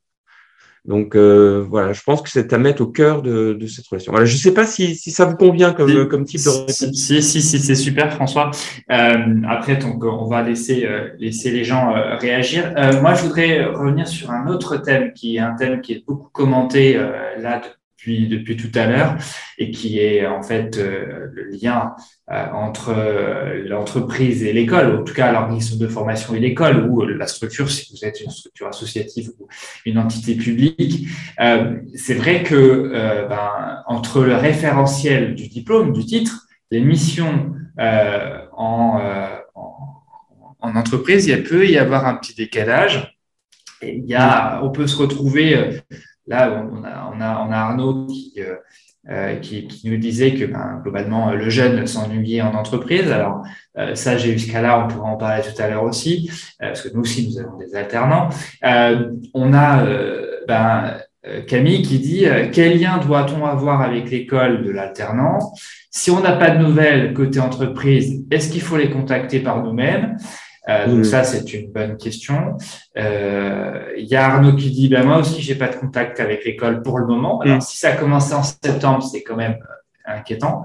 [0.86, 4.12] Donc euh, voilà, je pense que c'est à mettre au cœur de, de cette relation.
[4.12, 6.92] Voilà, je ne sais pas si, si, ça vous convient comme, comme type de réponse.
[6.94, 8.52] Si, si, si, c'est super, François.
[8.92, 12.74] Euh, après, donc, on va laisser, euh, laisser les gens euh, réagir.
[12.78, 16.06] Euh, moi, je voudrais revenir sur un autre thème qui est un thème qui est
[16.06, 17.00] beaucoup commenté
[17.40, 17.62] là
[18.00, 19.18] depuis, depuis tout à l'heure
[19.58, 21.96] et qui est en fait euh, le lien
[22.32, 27.06] euh, entre euh, l'entreprise et l'école, en tout cas l'organisme de formation et l'école, ou
[27.06, 29.48] la structure, si vous êtes une structure associative ou
[29.86, 31.08] une entité publique.
[31.96, 39.02] C'est vrai que ben, entre le référentiel du diplôme, du titre, les missions en,
[39.56, 40.04] en,
[40.60, 43.18] en entreprise, il peut y avoir un petit décalage.
[43.82, 45.82] Et il y a, on peut se retrouver
[46.30, 48.56] Là, on a, Arnaud qui, euh,
[49.10, 49.36] euh,
[49.86, 53.12] nous disait que ben, globalement, le jeune s'ennuyait en entreprise.
[53.12, 53.44] Alors,
[53.78, 56.30] euh, ça, j'ai eu ce cas-là, on pourra en parler tout à l'heure aussi,
[56.62, 58.30] euh, parce que nous aussi, nous avons des alternants.
[58.64, 59.84] Euh, on a
[60.48, 60.98] ben,
[61.48, 65.40] Camille qui dit quel lien doit-on avoir avec l'école de l'alternant
[65.92, 70.18] Si on n'a pas de nouvelles côté entreprise, est-ce qu'il faut les contacter par nous-mêmes?
[70.70, 72.58] Euh, donc ça, c'est une bonne question.
[72.98, 76.46] Euh, il y a Arnaud qui dit, ben moi aussi, j'ai pas de contact avec
[76.46, 77.42] l'école pour le moment.
[77.42, 77.62] Alors, mm.
[77.62, 80.64] si ça a commencé en septembre, c'est quand même euh, inquiétant.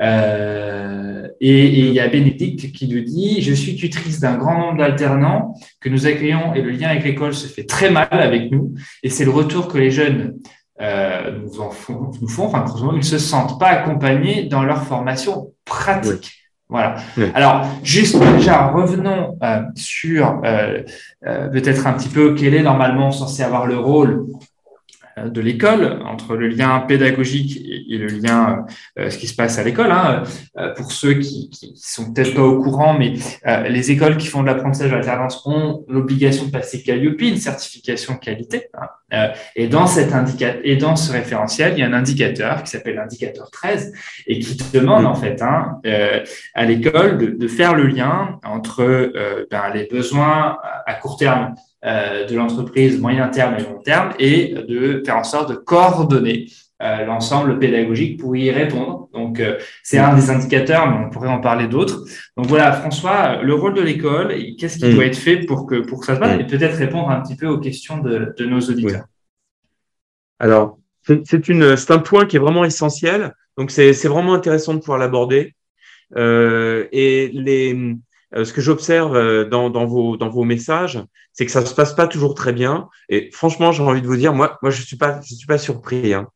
[0.00, 4.78] Euh, et, il y a Bénédicte qui nous dit, je suis tutrice d'un grand nombre
[4.78, 8.74] d'alternants que nous accueillons et le lien avec l'école se fait très mal avec nous.
[9.02, 10.38] Et c'est le retour que les jeunes
[10.80, 12.44] euh, nous, en font, nous font.
[12.44, 16.47] Enfin, ils ne se sentent pas accompagnés dans leur formation pratique.
[16.68, 16.96] Voilà.
[17.34, 20.82] Alors, juste déjà, revenons euh, sur euh,
[21.26, 24.26] euh, peut-être un petit peu quel est normalement censé avoir le rôle
[25.24, 28.66] de l'école, entre le lien pédagogique et, le lien,
[28.98, 29.90] euh, ce qui se passe à l'école.
[29.90, 30.22] Hein.
[30.58, 33.14] Euh, pour ceux qui, qui sont peut-être pas au courant, mais
[33.68, 38.68] les écoles qui font de l'apprentissage alternance ont l'obligation de passer Calliope, une certification qualité.
[38.74, 38.86] Hein.
[39.56, 40.12] Et dans cet
[40.64, 43.92] et dans ce référentiel, il y a un indicateur qui s'appelle l'indicateur 13
[44.26, 45.80] et qui demande en fait hein,
[46.54, 49.12] à l'école de, de, faire le lien entre
[49.50, 54.52] ben, les besoins à court terme euh, de l'entreprise moyen terme et long terme et
[54.52, 56.46] de faire en sorte de coordonner
[56.82, 58.97] euh, l'ensemble pédagogique pour y répondre.
[59.18, 62.04] Donc, euh, c'est un des indicateurs, mais on pourrait en parler d'autres.
[62.36, 64.94] Donc voilà, François, le rôle de l'école, qu'est-ce qui mm.
[64.94, 66.40] doit être fait pour que, pour que ça se passe mm.
[66.40, 69.04] et peut-être répondre un petit peu aux questions de, de nos auditeurs.
[70.38, 73.34] Alors, c'est un point qui est vraiment essentiel.
[73.56, 75.54] Donc, c'est, vraiment intéressant de pouvoir l'aborder.
[76.16, 77.96] Euh, et les,
[78.34, 81.02] euh, ce que j'observe dans, dans, vos, dans vos messages,
[81.32, 82.88] c'est que ça se passe pas toujours très bien.
[83.08, 85.58] Et franchement, j'ai envie de vous dire, moi, moi, je suis pas, je suis pas
[85.58, 86.14] surpris.
[86.14, 86.28] Hein.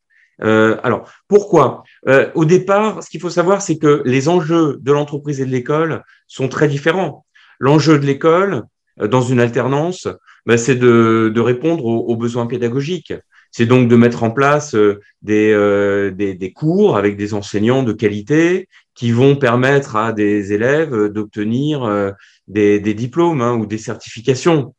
[0.43, 1.83] Euh, alors, pourquoi?
[2.09, 5.51] Euh, Au départ, ce qu'il faut savoir, c'est que les enjeux de l'entreprise et de
[5.51, 7.27] l'école sont très différents.
[7.59, 8.63] L'enjeu de l'école,
[8.99, 10.09] dans une alternance,
[10.47, 13.15] ben, c'est de, répondre aux, besoins pédagogiques.
[13.51, 14.75] C'est donc de mettre en place
[15.21, 21.85] des, des, cours avec des enseignants de qualité qui vont permettre à des élèves d'obtenir
[21.85, 22.11] euh,
[22.49, 24.75] des, des, diplômes hein, ou des certifications.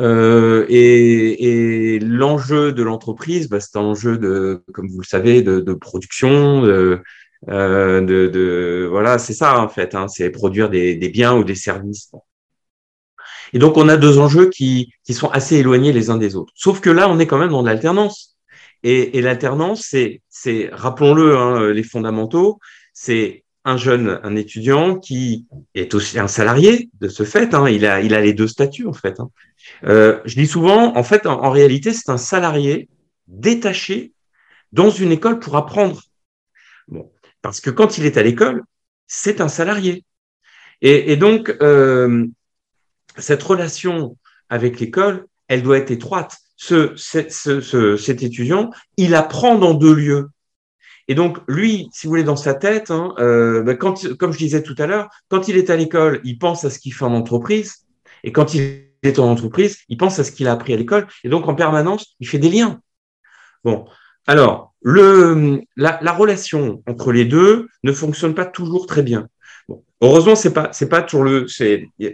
[0.00, 5.42] Euh, et, et l'enjeu de l'entreprise, bah, c'est un enjeu de, comme vous le savez,
[5.42, 7.02] de, de production, de,
[7.50, 11.44] euh, de, de, voilà, c'est ça en fait, hein, c'est produire des, des, biens ou
[11.44, 12.10] des services.
[13.52, 16.52] Et donc on a deux enjeux qui, qui sont assez éloignés les uns des autres.
[16.56, 18.36] Sauf que là, on est quand même dans l'alternance.
[18.82, 22.58] Et, et l'alternance, c'est, c'est, rappelons-le, hein, les fondamentaux,
[22.94, 27.54] c'est un jeune, un étudiant qui est aussi un salarié de ce fait.
[27.54, 29.20] Hein, il, a, les deux statuts en fait.
[29.20, 29.30] Hein.
[29.84, 32.88] Euh, je dis souvent, en fait, en, réalité, c'est un salarié
[33.26, 34.12] détaché
[34.72, 36.02] dans une école pour apprendre.
[37.42, 38.62] Parce que quand il est à l'école,
[39.06, 40.04] c'est un salarié.
[40.82, 42.26] Et, donc, euh,
[43.18, 44.16] cette relation
[44.48, 46.38] avec l'école, elle doit être étroite.
[46.56, 50.28] Ce, ce, cet étudiant, il apprend dans deux lieux.
[51.10, 53.96] Et donc, lui, si vous voulez, dans sa tête, hein, euh, ben, comme
[54.32, 56.94] je disais tout à l'heure, quand il est à l'école, il pense à ce qu'il
[56.94, 57.78] fait en entreprise.
[58.22, 61.08] Et quand il est en entreprise, il pense à ce qu'il a appris à l'école.
[61.24, 62.80] Et donc, en permanence, il fait des liens.
[63.64, 63.86] Bon.
[64.28, 69.26] Alors, la, la relation entre les deux ne fonctionne pas toujours très bien.
[70.00, 71.46] Heureusement, c'est pas, c'est pas toujours le,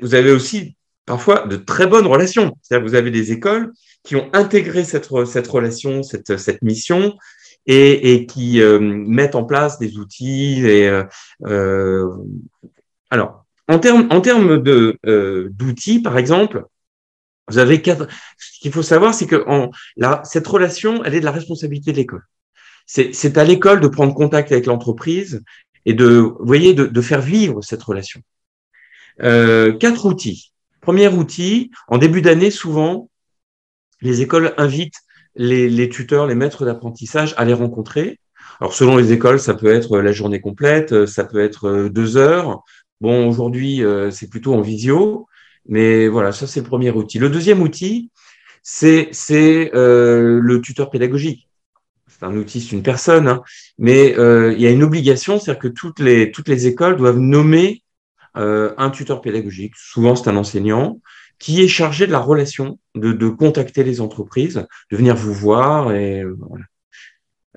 [0.01, 2.57] vous avez aussi parfois de très bonnes relations.
[2.63, 3.73] C'est-à-dire, vous avez des écoles
[4.05, 7.15] qui ont intégré cette, relation, cette mission,
[7.67, 10.65] et, et qui euh, mettent en place des outils.
[10.67, 11.05] Et, euh,
[11.47, 12.09] euh
[13.11, 14.99] alors, en termes en termes de
[15.51, 16.65] d'outils, par exemple,
[17.49, 18.09] vous avez quatre.
[18.39, 21.93] Ce qu'il faut savoir, c'est que en, la, cette relation, elle est de la responsabilité
[21.93, 22.25] de l'école.
[22.87, 25.43] C'est à l'école de prendre contact avec l'entreprise
[25.87, 28.21] et de, vous voyez, de, de, faire vivre cette relation.
[29.23, 30.53] Euh, quatre outils.
[30.81, 33.11] Premier outil, en début d'année, souvent,
[34.01, 35.01] les écoles invitent
[35.37, 38.19] les, tuteurs, les maîtres d'apprentissage à les rencontrer.
[38.61, 42.17] Alors selon les écoles, ça peut être la journée complète, ça peut être euh, deux
[42.17, 42.63] heures.
[43.01, 45.27] Bon, aujourd'hui, euh, c'est plutôt en visio,
[45.69, 47.19] mais voilà, ça c'est le premier outil.
[47.19, 48.11] Le deuxième outil,
[48.63, 49.11] c'est
[49.75, 51.49] euh, le tuteur pédagogique.
[52.09, 53.43] C'est un outil, c'est une personne, hein.
[53.77, 57.83] mais il y a une obligation, c'est-à-dire que toutes les, toutes les écoles doivent nommer
[58.35, 59.75] un tuteur pédagogique.
[59.77, 61.01] Souvent, c'est un enseignant
[61.39, 65.93] qui est chargé de la relation, de, de contacter les entreprises, de venir vous voir.
[65.93, 66.65] Et, voilà.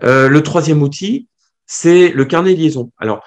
[0.03, 1.27] euh, le troisième outil,
[1.65, 2.91] c'est le carnet de liaison.
[2.97, 3.23] Alors,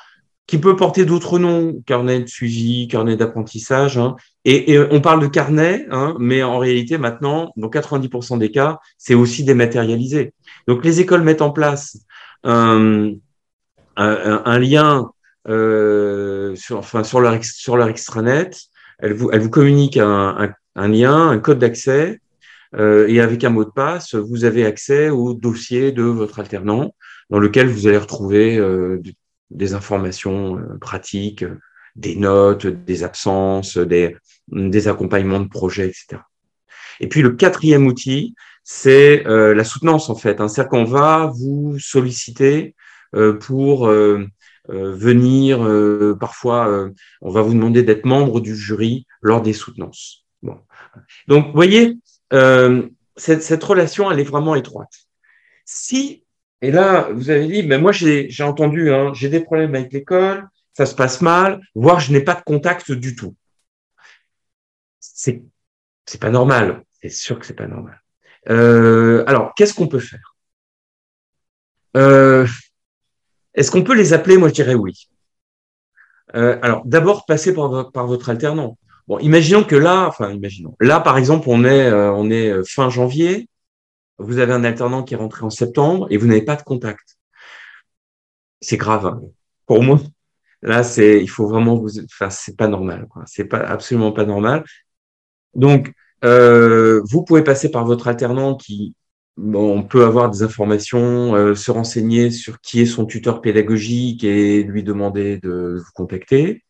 [0.47, 3.97] qui peut porter d'autres noms, carnet de suivi, carnet d'apprentissage.
[3.97, 4.17] Hein.
[4.45, 8.79] Et, et, on parle de carnet, hein, mais en réalité, maintenant, dans 90% des cas,
[8.99, 10.35] c'est aussi dématérialisé.
[10.69, 11.99] Donc, les écoles mettent en place
[12.43, 13.13] un,
[13.97, 15.11] un, un lien
[15.49, 18.51] euh, sur, enfin, sur, leur, sur leur extranet
[19.03, 22.21] elle vous, elle vous communique un, un, lien, un code d'accès,
[22.75, 26.95] euh, et avec un mot de passe, vous avez accès au dossier de votre alternant,
[27.29, 29.03] dans lequel vous allez retrouver euh,
[29.51, 31.45] des informations euh, pratiques,
[31.97, 34.17] des notes, des absences, des,
[34.49, 36.23] des accompagnements de projets, etc.
[37.01, 38.35] Et puis le quatrième outil,
[38.65, 40.41] c'est euh, la soutenance en fait.
[40.41, 40.49] Hein.
[40.49, 42.75] C'est-à-dire qu'on va vous solliciter
[43.15, 44.27] euh, pour euh,
[44.69, 50.25] venir, euh, parfois, euh, on va vous demander d'être membre du jury lors des soutenances.
[50.43, 50.59] Bon.
[51.29, 51.99] Donc, vous voyez,
[53.17, 54.93] cette, cette, relation, elle est vraiment étroite.
[55.65, 56.25] Si,
[56.61, 60.49] et là, vous avez dit, mais moi, j'ai entendu, hein, j'ai des problèmes avec l'école,
[60.75, 63.37] ça se passe mal, voire je n'ai pas de contact du tout.
[65.01, 65.43] C'est
[66.07, 66.85] c'est pas normal.
[67.01, 68.01] C'est sûr que c'est pas normal.
[68.49, 70.37] Euh, alors, qu'est-ce qu'on peut faire?
[71.97, 72.47] Euh,
[73.55, 75.09] est-ce qu'on peut les appeler Moi, je dirais oui.
[76.35, 78.79] Euh, alors, d'abord, passer par, par, votre alternant.
[79.07, 80.75] Bon, imaginons que là, enfin, imaginons.
[80.81, 83.49] Là, par exemple, on est, euh, on est euh, fin janvier.
[84.19, 87.19] Vous avez un alternant qui est rentré en septembre et vous n'avez pas de contact.
[88.61, 89.07] C'est grave.
[89.07, 89.21] Hein.
[89.67, 90.01] Pour moi,
[90.63, 93.07] là, c'est, il faut vraiment vous, enfin, c'est pas normal.
[93.09, 93.25] Quoi.
[93.27, 94.65] C'est pas absolument pas normal.
[95.55, 95.93] Donc,
[96.25, 98.95] euh, vous pouvez passer par votre alternant qui
[99.39, 104.63] on peut avoir des informations, euh, se renseigner sur qui est son tuteur pédagogique et
[104.63, 106.65] lui demander de vous contacter.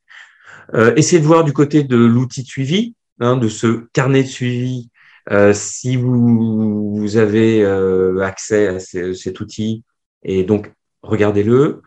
[0.74, 4.28] Euh, essayez de voir du côté de l'outil de suivi, hein, de ce carnet de
[4.28, 4.90] suivi,
[5.30, 9.84] euh, si vous, vous avez euh, accès à cet outil.
[10.22, 10.72] Et donc,
[11.02, 11.82] regardez-le.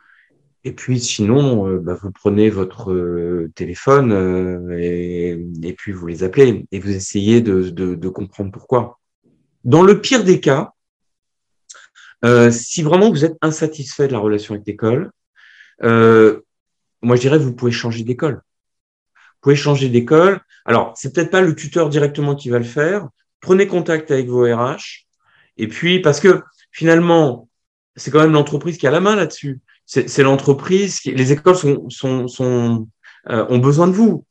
[0.65, 6.79] Et puis, sinon, bah, vous prenez votre téléphone et, et, puis vous les appelez et
[6.79, 8.99] vous essayez de comprendre pourquoi.
[9.65, 10.73] Dans le pire des cas,
[12.23, 15.11] euh, si vraiment vous êtes insatisfait de la relation avec l'école,
[15.83, 16.41] euh,
[17.01, 18.35] moi je dirais vous pouvez changer d'école.
[19.15, 20.39] Vous pouvez changer d'école.
[20.65, 23.09] Alors, c'est peut-être pas le tuteur directement qui va le faire.
[23.41, 25.05] Prenez contact avec vos RH.
[25.57, 26.41] Et puis, parce que
[26.71, 27.49] finalement,
[27.95, 29.61] c'est quand même l'entreprise qui a la main là-dessus.
[29.85, 32.87] C'est l'entreprise qui, les écoles sont,
[33.29, 34.25] euh, ont besoin de vous.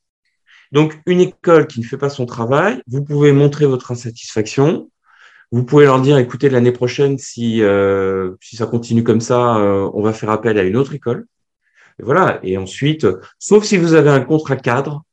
[0.72, 4.90] Donc, une école qui ne fait pas son travail, vous pouvez montrer votre insatisfaction
[5.54, 9.88] vous pouvez leur dire, écoutez, l'année prochaine, si, euh, si ça continue comme ça, euh,
[9.94, 11.26] on va faire appel à une autre école.
[12.00, 12.40] Et voilà.
[12.42, 13.06] Et ensuite,
[13.38, 15.04] sauf si vous avez un contrat cadre,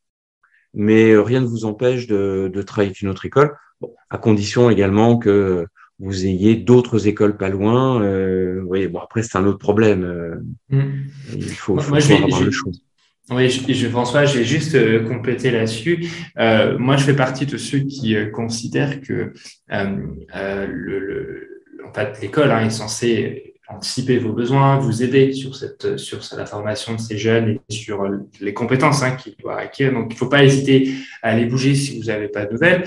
[0.74, 4.68] mais rien ne vous empêche de, de travailler avec une autre école, bon, à condition
[4.68, 5.64] également que
[6.00, 8.02] vous ayez d'autres écoles pas loin.
[8.02, 10.02] Euh, oui, bon après c'est un autre problème.
[10.02, 10.34] Euh,
[10.70, 11.04] mm.
[11.36, 12.72] Il faut, faut, avoir le choix.
[13.30, 16.06] Oui, je, je, François, j'ai juste euh, complété là-dessus.
[16.38, 19.32] Euh, moi, je fais partie de ceux qui euh, considèrent que
[19.68, 25.96] le, le, en fait, l'école hein, est censée anticiper vos besoins, vous aider sur cette
[25.96, 28.06] sur la formation de ces jeunes et sur
[28.40, 29.94] les compétences hein, qu'ils doivent acquérir.
[29.94, 30.92] Donc, il ne faut pas hésiter
[31.22, 32.84] à aller bouger si vous n'avez pas de nouvelles.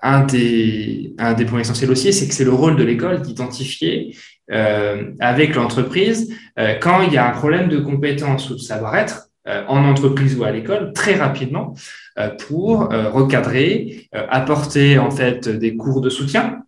[0.00, 4.14] un des, un des points essentiels aussi, c'est que c'est le rôle de l'école d'identifier
[4.14, 4.37] euh,
[5.20, 9.27] avec l'entreprise euh, quand il y a un problème de compétence ou de savoir-être euh,
[9.68, 11.74] en entreprise ou à l'école très rapidement
[12.18, 16.62] euh, pour euh, recadrer, apporter en fait des cours de soutien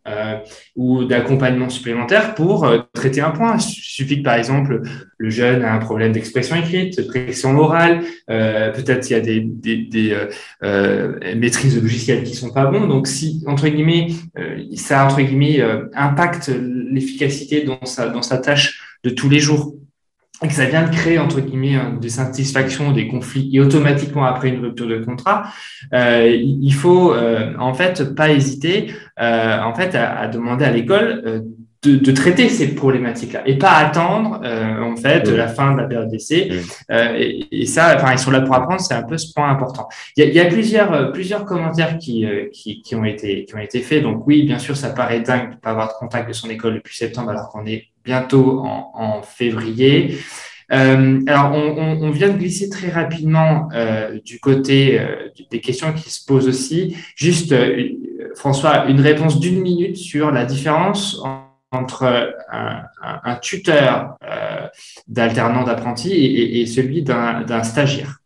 [0.76, 3.56] ou d'accompagnement supplémentaire pour traiter un point.
[3.56, 4.82] Il suffit que par exemple
[5.18, 9.40] le jeune a un problème d'expression écrite, de pression orale, peut-être il y a des
[11.36, 12.88] maîtrises de logiciels qui sont pas bons.
[12.88, 14.08] Donc si entre guillemets
[14.74, 15.62] ça entre guillemets
[15.94, 16.50] impacte
[16.90, 19.74] l'efficacité dans sa dans sa tâche de tous les jours
[20.42, 24.48] et que ça vient de créer entre guillemets des satisfactions, des conflits et automatiquement après
[24.48, 25.44] une rupture de contrat,
[25.92, 31.22] euh, il faut euh, en fait pas hésiter euh, en fait à, demander à l'école
[31.26, 31.40] euh,
[31.82, 35.86] de, de, traiter ces problématiques-là et pas attendre euh, en fait la fin de la
[35.86, 36.50] période d'essai.
[36.90, 39.88] Et, et, ça, enfin ils sont là pour apprendre, c'est un peu ce point important.
[40.16, 43.54] Il y a, il y a plusieurs plusieurs commentaires qui, qui, qui ont été qui
[43.54, 44.02] ont été faits.
[44.02, 46.74] Donc oui, bien sûr, ça paraît dingue de pas avoir de contact de son école
[46.74, 50.18] depuis septembre alors qu'on est bientôt en, février.
[50.72, 56.10] Euh, alors, on, vient de glisser très rapidement euh, du côté euh, des questions qui
[56.10, 56.96] se posent aussi.
[57.16, 57.54] Juste,
[58.36, 61.20] François, une réponse d'une minute sur la différence
[61.72, 64.16] entre un, tuteur
[65.06, 68.20] d'alternant d'apprenti et, celui d'un stagiaire.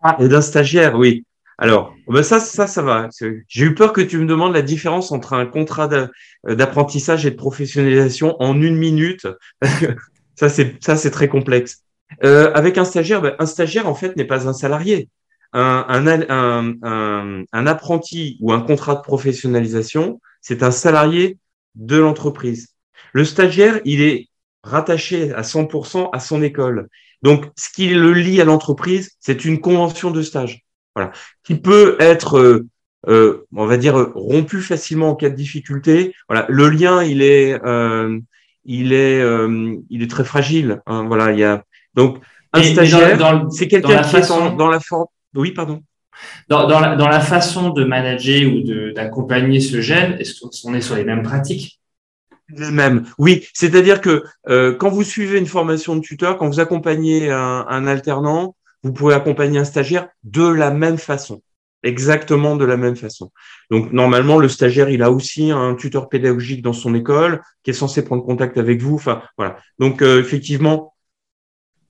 [0.00, 1.24] Ah, et d'un stagiaire, oui.
[1.60, 3.08] Alors, ben ça, ça, ça va.
[3.48, 5.88] J'ai eu peur que tu me demandes la différence entre un contrat
[6.44, 9.26] d'apprentissage et de professionnalisation en une minute.
[10.36, 11.82] ça, c'est ça, c'est très complexe.
[12.24, 15.08] Euh, avec un stagiaire, ben, un stagiaire en fait n'est pas un salarié.
[15.52, 21.38] Un, un, un, un, apprenti ou un contrat de professionnalisation, c'est un salarié
[21.74, 22.68] de l'entreprise.
[23.12, 24.28] Le stagiaire, il est
[24.62, 26.88] rattaché à 100% à son école.
[27.22, 30.67] Donc, ce qui le lie à l'entreprise, c'est une convention de stage
[31.42, 32.66] qui peut être, euh,
[33.08, 36.14] euh, on va dire, rompu facilement en cas de difficulté.
[36.28, 38.18] Voilà, le lien, il est, euh,
[38.64, 39.22] il est,
[39.90, 40.80] il est très fragile.
[40.86, 41.04] Hein.
[41.06, 42.18] voilà, il y a donc
[42.52, 45.06] un stagiaire, c'est quelqu'un qui est dans la forme.
[45.34, 45.82] Oui, pardon.
[46.48, 50.80] Dans, dans, la, dans, la, façon de manager ou d'accompagner ce gène, est-ce qu'on est
[50.80, 51.80] sur les mêmes pratiques?
[52.48, 53.46] Les mêmes, oui.
[53.52, 58.56] C'est-à-dire que quand vous suivez une formation de tuteur, quand vous accompagnez un, un alternant,
[58.82, 61.42] vous pouvez accompagner un stagiaire de la même façon,
[61.82, 63.32] exactement de la même façon.
[63.70, 67.74] Donc normalement, le stagiaire, il a aussi un tuteur pédagogique dans son école qui est
[67.74, 68.94] censé prendre contact avec vous.
[68.94, 69.58] Enfin voilà.
[69.78, 70.94] Donc euh, effectivement,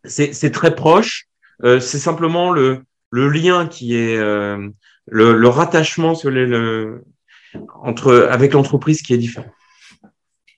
[0.05, 1.27] c'est très proche.
[1.65, 4.69] Euh, c'est simplement le, le lien qui est euh,
[5.07, 7.05] le, le, rattachement sur les, le,
[7.83, 9.51] entre avec l'entreprise qui est différent.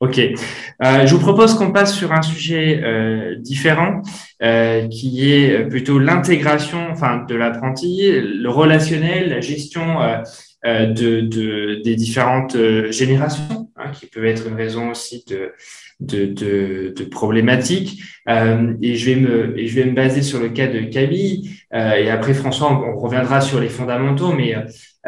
[0.01, 0.19] Ok.
[0.19, 4.01] Euh, je vous propose qu'on passe sur un sujet euh, différent,
[4.43, 10.17] euh, qui est plutôt l'intégration, enfin, de l'apprenti, le relationnel, la gestion euh,
[10.65, 12.57] euh, de, de, des différentes
[12.91, 15.53] générations, hein, qui peut être une raison aussi de,
[16.01, 18.03] de, de, de problématiques.
[18.27, 21.51] et je vais me, et je vais me baser sur le cas de Camille.
[21.75, 24.55] et après François, on, on, reviendra sur les fondamentaux, mais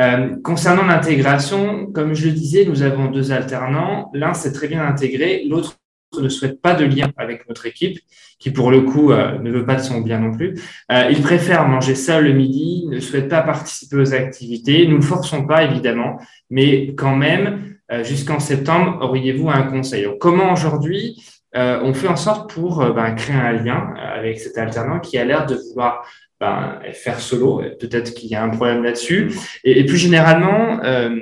[0.00, 4.10] euh, concernant l'intégration, comme je le disais, nous avons deux alternants.
[4.14, 5.78] L'un s'est très bien intégré, l'autre
[6.20, 7.98] ne souhaite pas de lien avec notre équipe,
[8.38, 10.60] qui pour le coup euh, ne veut pas de son bien non plus.
[10.90, 14.86] Euh, il préfère manger seul le midi, ne souhaite pas participer aux activités.
[14.86, 16.18] Nous ne forçons pas évidemment,
[16.50, 20.06] mais quand même, euh, jusqu'en septembre, auriez-vous un conseil?
[20.20, 21.22] Comment aujourd'hui
[21.54, 25.44] on fait en sorte pour ben, créer un lien avec cet alternant qui a l'air
[25.44, 26.08] de vouloir
[26.42, 27.62] ben, faire solo.
[27.78, 29.26] Peut-être qu'il y a un problème là-dessus.
[29.26, 29.38] Mm.
[29.62, 31.16] Et, plus généralement, euh,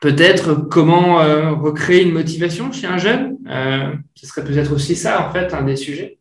[0.00, 3.36] peut-être comment euh, recréer une motivation chez un jeune.
[3.46, 6.18] Euh, ce serait peut-être aussi ça, en fait, un des sujets.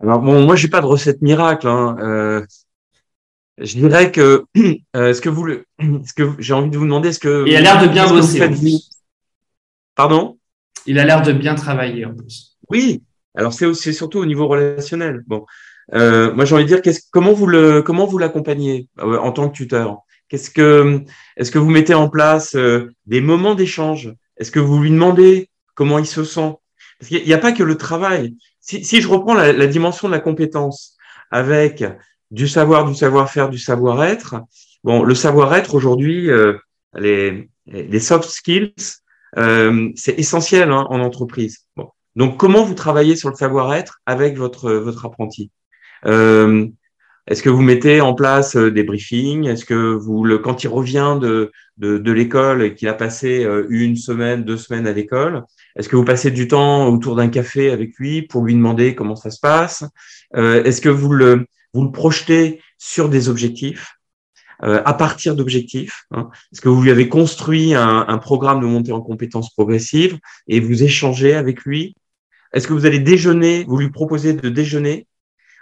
[0.00, 1.68] Alors bon, moi j'ai pas de recette miracle.
[1.68, 2.44] Hein.
[3.56, 4.44] je dirais que
[4.94, 5.46] est-ce que vous
[6.04, 8.40] ce que j'ai envie de vous demander, est-ce que il a l'air de bien bosser.
[9.94, 10.38] Pardon?
[10.86, 12.58] Il a l'air de bien travailler en plus.
[12.68, 13.02] Oui,
[13.36, 15.22] alors c'est aussi surtout au niveau relationnel.
[15.26, 15.44] Bon,
[15.94, 19.48] euh, moi j'ai envie de dire comment vous le comment vous l'accompagnez euh, en tant
[19.48, 19.98] que tuteur?
[20.28, 21.02] Qu'est-ce que
[21.36, 24.12] est-ce que vous mettez en place euh, des moments d'échange?
[24.38, 26.54] Est-ce que vous lui demandez comment il se sent?
[26.98, 28.34] Parce qu'il n'y a, pas que le travail.
[28.60, 30.96] Si, si je reprends la, dimension de la compétence
[31.30, 31.84] avec
[32.30, 34.36] du savoir, du savoir-faire, du savoir-être.
[34.82, 36.30] Bon, le savoir-être aujourd'hui,
[36.94, 38.72] les, soft skills,
[39.36, 41.66] c'est essentiel hein, en entreprise.
[42.16, 45.50] Donc, comment vous travaillez sur le savoir-être avec votre, votre apprenti?
[46.06, 46.66] Euh,
[47.26, 49.46] Est-ce que vous mettez en place euh, des briefings?
[49.46, 53.44] Est-ce que vous, le, quand il revient de, de, de l'école et qu'il a passé
[53.44, 55.44] euh, une semaine, deux semaines à l'école,
[55.76, 59.16] est-ce que vous passez du temps autour d'un café avec lui pour lui demander comment
[59.16, 59.84] ça se passe?
[60.36, 63.92] Euh, Est-ce que vous le, vous le projetez sur des objectifs?
[64.62, 68.64] Euh, à partir d'objectifs hein Est-ce que vous lui avez construit un, un, programme de
[68.64, 71.94] montée en compétences progressives et vous échangez avec lui?
[72.52, 75.06] Est-ce que vous allez déjeuner, vous lui proposez de déjeuner?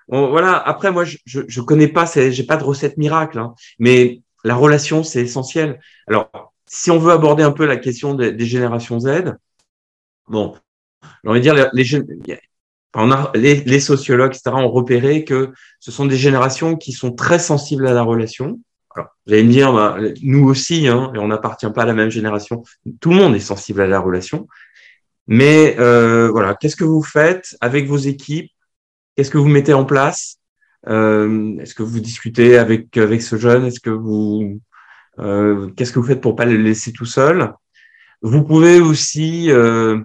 [0.09, 0.57] Bon, Voilà.
[0.57, 5.03] Après, moi, je je connais pas, j'ai pas de recette miracle, hein, mais la relation
[5.03, 5.81] c'est essentiel.
[6.07, 6.31] Alors,
[6.67, 9.37] si on veut aborder un peu la question des, des générations Z,
[10.29, 10.55] bon,
[11.25, 12.01] on va dire les, les,
[13.35, 17.87] les, les sociologues, etc., ont repéré que ce sont des générations qui sont très sensibles
[17.87, 18.61] à la relation
[18.95, 21.95] alors, vous allez me dire, bah, nous aussi, hein, et on n'appartient pas à la
[21.95, 22.63] même génération,
[23.01, 24.47] tout le monde est sensible à la relation.
[25.27, 28.51] Mais euh, voilà, qu'est-ce que vous faites avec vos équipes?
[29.17, 30.39] Qu'est-ce que vous mettez en place?
[30.89, 33.65] Euh, Est-ce que vous discutez avec avec ce jeune?
[33.65, 34.61] Est-ce que vous
[35.19, 37.53] euh, qu'est-ce que vous faites pour pas le laisser tout seul?
[38.23, 40.01] Vous pouvez aussi euh,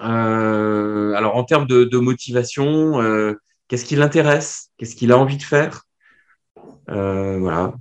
[0.00, 3.34] euh alors en termes de, de motivation, euh,
[3.68, 4.70] qu'est-ce qui l'intéresse?
[4.76, 5.84] Qu'est-ce qu'il a envie de faire?
[6.88, 7.74] Euh, voilà.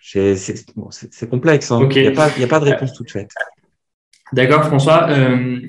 [0.00, 0.90] C'est bon,
[1.30, 1.70] complexe.
[1.72, 1.88] Hein.
[1.90, 3.32] Il n'y a, a, pas de réponse toute faite.
[4.32, 5.08] D'accord, François.
[5.10, 5.60] Euh,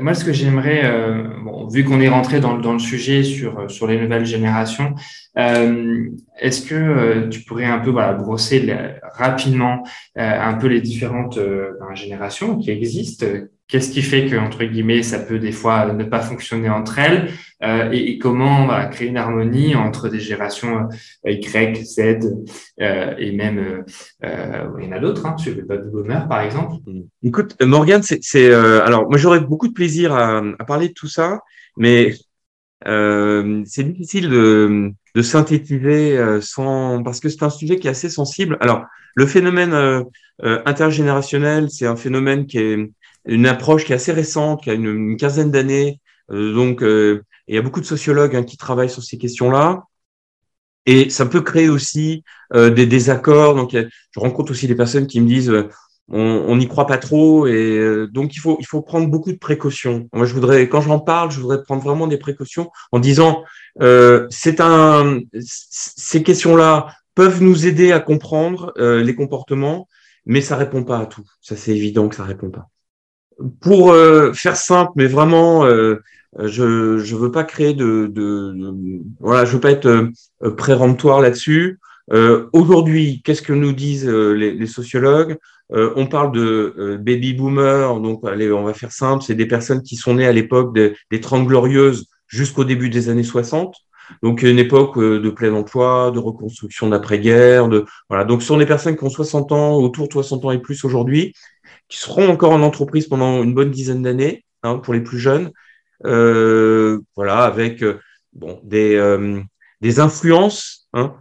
[0.00, 3.86] moi, ce que j'aimerais, euh, bon, vu qu'on est rentré dans, le sujet sur, sur
[3.86, 4.94] les nouvelles générations,
[5.38, 8.74] euh, est-ce que euh, tu pourrais un peu brosser
[9.14, 9.82] rapidement
[10.16, 11.38] un peu les différentes
[11.94, 13.26] générations qui existent
[13.66, 17.30] Qu'est-ce qui fait que, entre guillemets, ça peut des fois ne pas fonctionner entre elles
[17.62, 20.86] euh, et, comment va créer une harmonie entre des générations
[21.26, 22.00] euh, Y, Z
[22.80, 23.84] euh, et même,
[24.22, 26.74] euh, il y en a d'autres, hein, le baby boomer par exemple.
[26.86, 27.00] Mm.
[27.22, 31.40] Écoute, Morgane, c'est, alors moi j'aurais beaucoup de plaisir à, à, parler de tout ça,
[31.78, 32.14] mais
[32.84, 38.58] c'est difficile de, de synthétiser sans parce que c'est un sujet qui est assez sensible.
[38.60, 38.84] Alors,
[39.16, 40.04] le phénomène
[40.42, 42.90] intergénérationnel, c'est un phénomène qui est
[43.26, 46.00] une approche qui est assez récente, qui a une, quinzaine d'années.
[46.30, 49.84] Euh, donc, euh, il y a beaucoup de sociologues hein, qui travaillent sur ces questions-là.
[50.86, 53.54] Et ça peut créer aussi euh, des désaccords.
[53.54, 55.52] Donc, je rencontre aussi des personnes qui me disent
[56.08, 60.06] on n'y croit pas trop et donc il faut il faut prendre beaucoup de précautions.
[60.12, 63.42] Moi, je voudrais quand j'en parle, je voudrais prendre vraiment des précautions en disant
[64.28, 69.88] c'est un ces questions-là peuvent nous aider à comprendre les comportements,
[70.26, 71.24] mais ça répond pas à tout.
[71.40, 72.68] Ça c'est évident que ça répond pas
[73.60, 79.02] pour euh, faire simple, mais vraiment, euh, je je veux pas créer de, de, de,
[79.20, 81.78] voilà, je veux pas être euh, péremptoire là-dessus.
[82.12, 85.36] Euh, Aujourd'hui, qu'est-ce que nous disent les, les, sociologues?
[85.70, 89.96] On parle de baby boomers, donc allez, on va faire simple, c'est des personnes qui
[89.96, 93.74] sont nées à l'époque des, des 30 glorieuses jusqu'au début des années 60.
[94.22, 98.24] Donc une époque de plein emploi, de reconstruction d'après-guerre, de voilà.
[98.24, 100.84] Donc ce sont des personnes qui ont 60 ans, autour de 60 ans et plus
[100.84, 101.34] aujourd'hui,
[101.94, 105.52] qui seront encore en entreprise pendant une bonne dizaine d'années, hein, pour les plus jeunes,
[106.04, 108.00] euh, voilà, avec euh,
[108.32, 109.40] bon, des, euh,
[109.80, 111.14] des influences, hein,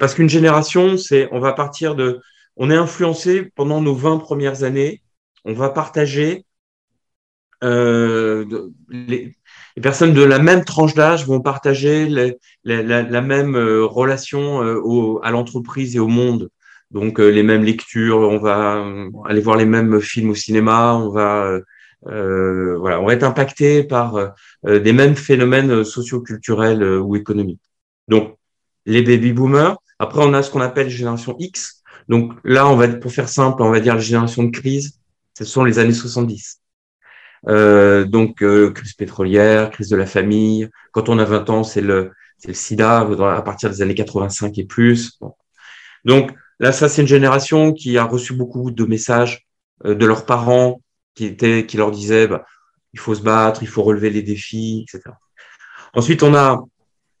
[0.00, 2.20] parce qu'une génération, c'est, on va partir de,
[2.56, 5.02] on est influencé pendant nos 20 premières années,
[5.44, 6.44] on va partager
[7.62, 8.44] les,
[8.88, 9.34] les,
[9.80, 12.32] personnes de la même tranche d'âge vont partager la,
[12.64, 16.50] la, même relation au, à l'entreprise et au monde.
[16.90, 18.84] Donc euh, les mêmes lectures, on va
[19.26, 21.60] aller voir les mêmes films au cinéma, on va euh,
[22.06, 27.62] euh voilà, on va être impacté par euh, des mêmes phénomènes socioculturels ou économiques.
[28.08, 28.36] Donc
[28.86, 29.76] les baby boomers.
[29.98, 31.82] Après on a ce qu'on appelle génération X.
[32.08, 35.00] Donc là on va pour faire simple, on va dire la génération de crise.
[35.36, 36.60] Ce sont les années 70.
[37.48, 38.36] Euh, donc
[38.74, 40.68] crise pétrolière, crise de la famille.
[40.92, 44.56] Quand on a 20 ans, c'est le c'est le SIDA à partir des années 85
[44.58, 45.18] et plus.
[45.20, 45.34] Bon.
[46.04, 49.46] Donc Là, ça, c'est une génération qui a reçu beaucoup de messages
[49.84, 50.80] euh, de leurs parents
[51.14, 52.44] qui, étaient, qui leur disaient bah,
[52.92, 55.14] il faut se battre, il faut relever les défis, etc.
[55.94, 56.64] Ensuite, on a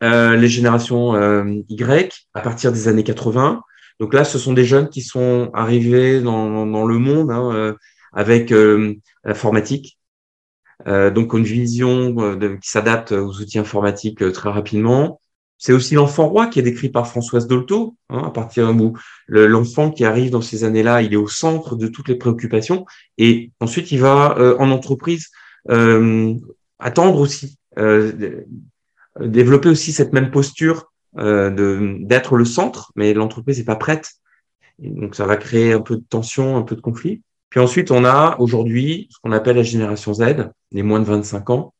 [0.02, 3.62] euh, les générations euh, Y à partir des années 80.
[4.00, 7.74] Donc là, ce sont des jeunes qui sont arrivés dans, dans le monde hein, euh,
[8.12, 9.98] avec euh, l'informatique.
[10.86, 12.14] donc une vision
[12.62, 15.20] qui s'adapte aux outils informatiques très rapidement.
[15.58, 18.96] C'est aussi l'enfant roi qui est décrit par Françoise Dolto, hein, à partir où
[19.26, 22.86] l'enfant qui arrive dans ces années-là, il est au centre de toutes les préoccupations,
[23.18, 25.30] et ensuite il va euh, en entreprise
[25.70, 26.34] euh,
[26.78, 28.44] attendre aussi, euh,
[29.20, 34.12] développer aussi cette même posture d'être le centre, mais l'entreprise n'est pas prête.
[34.78, 37.22] donc, ça va créer un peu de tension, un peu de conflit.
[37.50, 41.50] Puis ensuite, on a aujourd'hui ce qu'on appelle la génération Z, les moins de 25
[41.50, 41.74] ans.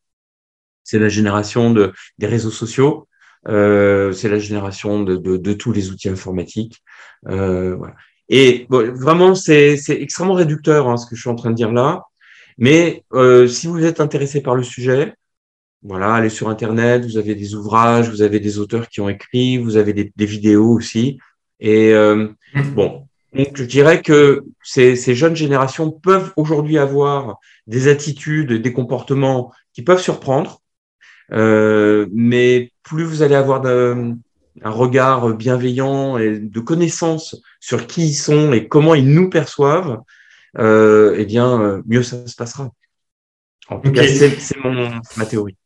[0.83, 3.07] C'est la génération de, des réseaux sociaux.
[3.47, 6.83] Euh, c'est la génération de, de, de, tous les outils informatiques.
[7.29, 7.95] Euh, voilà.
[8.29, 11.73] Et bon, vraiment, c'est extrêmement réducteur hein, ce que je suis en train de dire
[11.73, 12.03] là.
[12.59, 15.15] Mais euh, si vous êtes intéressé par le sujet,
[15.83, 19.59] voilà, allez sur Internet, vous avez des ouvrages, vous avez des auteurs qui ont écrit,
[19.59, 21.19] vous avez des, des vidéos aussi.
[21.61, 22.63] Et euh, mmh.
[22.75, 28.73] bon, donc je dirais que ces, ces jeunes générations peuvent aujourd'hui avoir des attitudes, des
[28.73, 30.61] comportements qui peuvent surprendre,
[31.31, 34.15] mais plus vous allez avoir de,
[34.63, 40.01] un regard bienveillant et de connaissance sur qui ils sont et comment ils nous perçoivent,
[40.59, 42.71] euh, eh bien, mieux ça se passera.
[43.69, 44.57] En tout cas, c'est
[45.17, 45.58] ma théorie.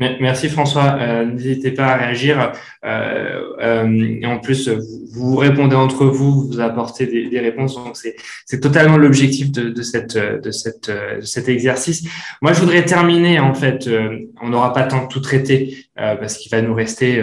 [0.00, 0.96] Merci François.
[0.98, 2.52] Euh, n'hésitez pas à réagir.
[2.86, 4.70] Euh, euh, en plus,
[5.12, 7.74] vous, répondez entre vous, vous apportez des, réponses.
[7.74, 7.98] Donc
[8.46, 10.90] c'est totalement l'objectif de, cette de cette
[11.20, 12.08] cet exercice.
[12.40, 13.40] Moi, je voudrais terminer.
[13.40, 13.88] En fait,
[14.40, 17.22] on n'aura pas temps de tout traiter parce qu'il va nous rester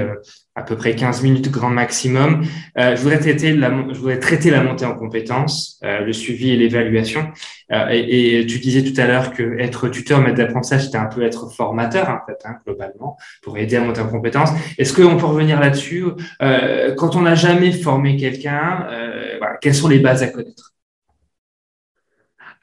[0.58, 2.44] à peu près 15 minutes grand maximum.
[2.80, 6.50] Euh, je, voudrais traiter la, je voudrais traiter la montée en compétences, euh, le suivi
[6.50, 7.32] et l'évaluation.
[7.72, 11.06] Euh, et, et, tu disais tout à l'heure que être tuteur, maître d'apprentissage, c'était un
[11.06, 14.50] peu être formateur, en fait, hein, globalement, pour aider à monter en compétences.
[14.80, 16.06] Est-ce qu'on peut revenir là-dessus?
[16.42, 20.74] Euh, Quand on n'a jamais formé quelqu'un, euh, voilà, quelles sont les bases à connaître?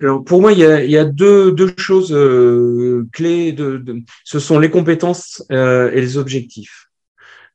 [0.00, 3.52] Alors pour moi, il y a, il y a deux, deux, choses euh, clés.
[3.52, 6.83] De, de, ce sont les compétences et les objectifs.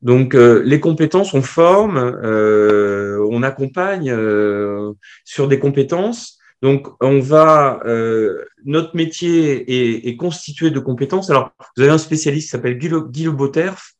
[0.02, 4.92] Donc euh, les compétences, on forme, euh, on accompagne euh,
[5.24, 6.38] sur des compétences.
[6.62, 7.80] Donc on va,
[8.66, 11.30] notre métier est, constitué de compétences.
[11.30, 13.94] Alors vous avez un spécialiste qui s'appelle Guy Boterf,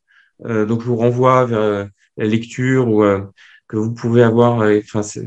[0.45, 1.89] donc je vous renvoie vers
[2.19, 3.03] la lecture ou
[3.67, 4.57] que vous pouvez avoir.
[4.77, 5.23] Enfin, je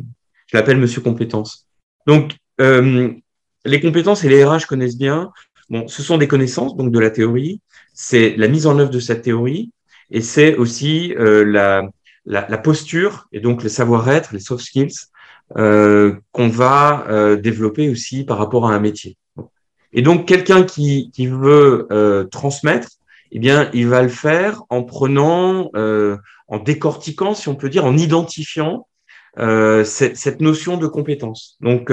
[0.55, 1.67] l'appelle Monsieur Compétences.
[2.05, 5.31] Donc les compétences et les RH connaissent bien.
[5.71, 7.61] Bon, ce sont des connaissances, donc de la théorie.
[7.95, 9.71] C'est la mise en œuvre de cette théorie
[10.13, 11.89] et c'est aussi euh, la,
[12.25, 14.93] la, la, posture et donc le savoir-être, les soft skills
[15.57, 19.17] euh, qu'on va euh, développer aussi par rapport à un métier.
[19.91, 22.89] Et donc quelqu'un qui, qui veut euh, transmettre,
[23.31, 27.83] eh bien, il va le faire en prenant, euh, en décortiquant, si on peut dire,
[27.83, 28.87] en identifiant
[29.35, 31.57] cette, cette, notion de compétence.
[31.59, 31.91] Donc,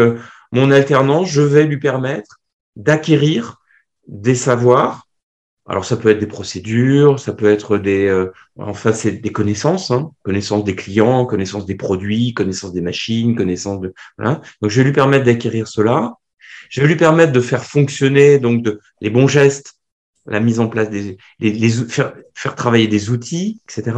[0.52, 2.38] mon alternance, je vais lui permettre
[2.76, 3.62] d'acquérir
[4.06, 5.06] des savoirs
[5.70, 9.92] alors ça peut être des procédures, ça peut être des, euh, enfin c'est des connaissances,
[9.92, 14.40] hein, des clients, connaissance des produits, connaissance des machines, connaissance de, voilà.
[14.60, 16.14] Donc je vais lui permettre d'acquérir cela.
[16.70, 19.74] Je vais lui permettre de faire fonctionner donc de, les bons gestes,
[20.26, 23.96] la mise en place des, les, les faire, faire, travailler des outils, etc.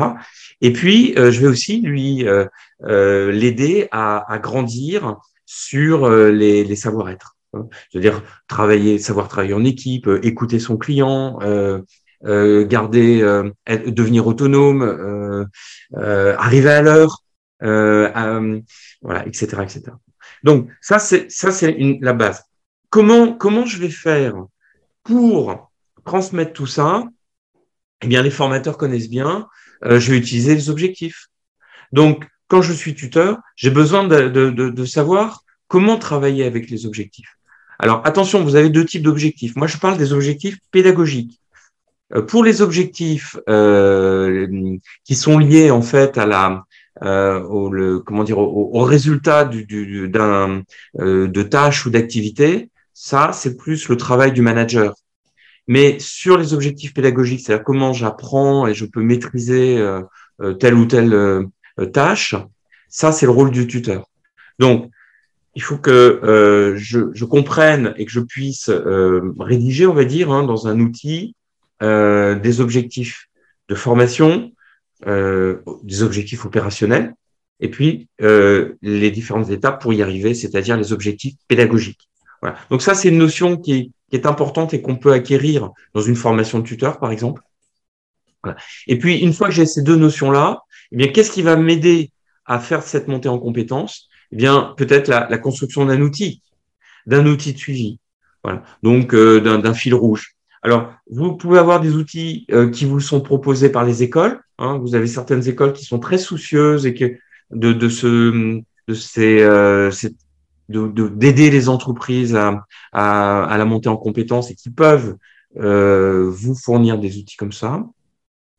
[0.61, 2.45] Et puis euh, je vais aussi lui euh,
[2.85, 5.16] euh l'aider à, à, grandir
[5.47, 7.32] sur euh, les, les savoir-être.
[7.90, 11.80] C'est-à-dire travailler, savoir travailler en équipe, euh, écouter son client, euh,
[12.24, 15.44] euh, garder, euh, devenir autonome, euh,
[15.96, 17.22] euh, arriver à l'heure,
[17.61, 19.82] voilà, etc., etc.
[20.42, 22.44] Donc ça c'est ça c'est la base.
[22.90, 24.34] Comment comment je vais faire
[25.05, 25.70] pour
[26.05, 27.05] transmettre tout ça?
[28.05, 29.46] Eh bien, les formateurs connaissent bien.
[29.84, 31.28] je vais utiliser les objectifs.
[31.92, 36.68] Donc, quand je suis tuteur, j'ai besoin de, de, de, de savoir comment travailler avec
[36.68, 37.36] les objectifs.
[37.79, 39.57] Alors attention, vous avez deux types d'objectifs.
[39.57, 41.43] Moi, je parle des objectifs pédagogiques.
[42.14, 46.64] Euh, pour les objectifs euh, qui sont liés en fait à la
[47.03, 54.33] euh, au, comment dire au, résultat de tâches ou d'activités, ça c'est plus le travail
[54.33, 54.95] du manager.
[55.68, 59.83] Mais sur les objectifs pédagogiques, c'est-à-dire comment j'apprends et je peux maîtriser
[60.61, 61.47] telle ou telle
[61.93, 62.35] tâche,
[62.89, 64.07] ça c'est le rôle du tuteur.
[64.59, 64.91] Donc
[65.55, 70.30] il faut que euh, je, comprenne et que je puisse euh, rédiger, on va dire,
[70.30, 71.34] hein, dans un outil,
[71.82, 73.28] euh, des objectifs
[73.68, 74.53] de formation,
[75.05, 77.14] des objectifs opérationnels,
[77.59, 82.09] et puis les différentes étapes pour y arriver, c'est-à-dire les objectifs pédagogiques.
[82.40, 82.57] Voilà.
[82.70, 86.59] Donc ça, c'est une notion qui est, importante et qu'on peut acquérir dans une formation
[86.59, 87.42] de tuteur, par exemple.
[88.86, 90.61] Et puis, une fois que j'ai ces deux notions-là,
[90.92, 92.11] eh bien, qu'est-ce qui va m'aider
[92.44, 94.11] à faire cette montée en compétences?
[94.33, 96.43] Eh bien, peut-être la, construction d'un outil,
[97.07, 97.99] d'un outil de suivi.
[98.43, 98.62] Voilà.
[98.83, 100.35] Donc, euh, d'un fil rouge.
[100.62, 104.41] Alors, vous pouvez avoir des outils euh, qui vous sont proposés par les écoles.
[104.59, 104.78] Hein.
[104.78, 107.16] Vous avez certaines écoles qui sont très soucieuses et que
[107.51, 109.91] de, de ce, de ces, euh,
[110.68, 115.16] d'aider les entreprises à, à, la montée en compétences et qui peuvent
[115.55, 117.85] vous fournir des outils comme ça.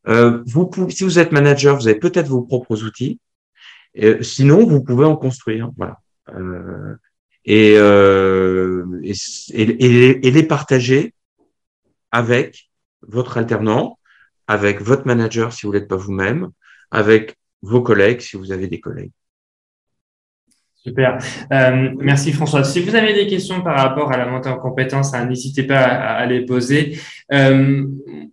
[0.06, 3.18] Vous, si vous êtes manager, vous avez peut-être vos propres outils.
[3.94, 5.70] Et, sinon, vous pouvez en construire.
[5.76, 5.98] Voilà.
[6.30, 6.94] Euh,
[7.44, 9.14] et, euh, et,
[9.52, 11.14] et, les partager
[12.10, 12.70] avec
[13.02, 13.98] votre alternant,
[14.46, 16.50] avec votre manager si vous n'êtes pas vous-même,
[16.90, 19.12] avec vos collègues si vous avez des collègues.
[20.86, 21.16] Super.
[21.50, 22.62] Euh, merci François.
[22.62, 25.78] Si vous avez des questions par rapport à la montée en compétences, hein, n'hésitez pas
[25.80, 26.98] à, les poser.
[27.32, 27.86] Euh,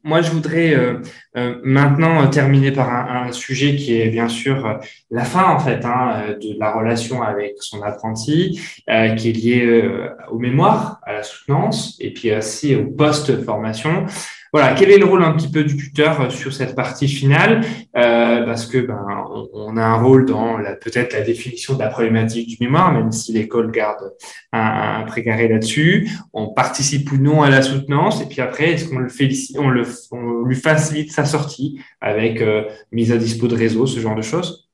[0.04, 1.00] moi, je voudrais euh,
[1.38, 4.74] euh maintenant terminer par un, sujet qui est bien sûr euh,
[5.12, 9.84] la fin en fait hein, de la relation avec son apprenti, euh, qui est lié
[10.30, 14.08] au mémoire, à la soutenance et puis aussi au post-formation.
[14.54, 17.62] Voilà, quel est le rôle un petit peu du tuteur euh, sur cette partie finale?
[17.96, 19.06] Euh, Parce que ben,
[19.54, 23.32] on, a un rôle dans peut-être la définition de la problématique du mémoire, même si
[23.32, 24.14] l'école garde
[24.52, 26.10] un, un précaré là-dessus.
[26.34, 29.70] On participe ou non à la soutenance, et puis après, est-ce qu'on le félicite, on,
[29.70, 34.16] le, on lui facilite sa sortie avec euh, mise à dispo de réseau, ce genre
[34.16, 34.70] de choses?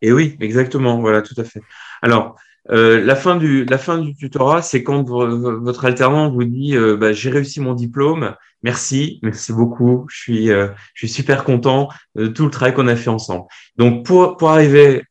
[0.00, 1.00] Et oui, exactement.
[1.00, 1.60] Voilà, tout à fait.
[2.02, 2.36] Alors,
[2.70, 6.96] euh, la, fin du, la fin du tutorat, c'est quand votre alternant vous dit euh,
[6.96, 8.34] bah, j'ai réussi mon diplôme,
[8.66, 12.88] merci, merci beaucoup, je suis, euh, je suis super content de tout le travail qu'on
[12.88, 13.44] a fait ensemble.
[13.76, 15.02] Donc pour, pour arriver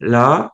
[0.00, 0.52] là,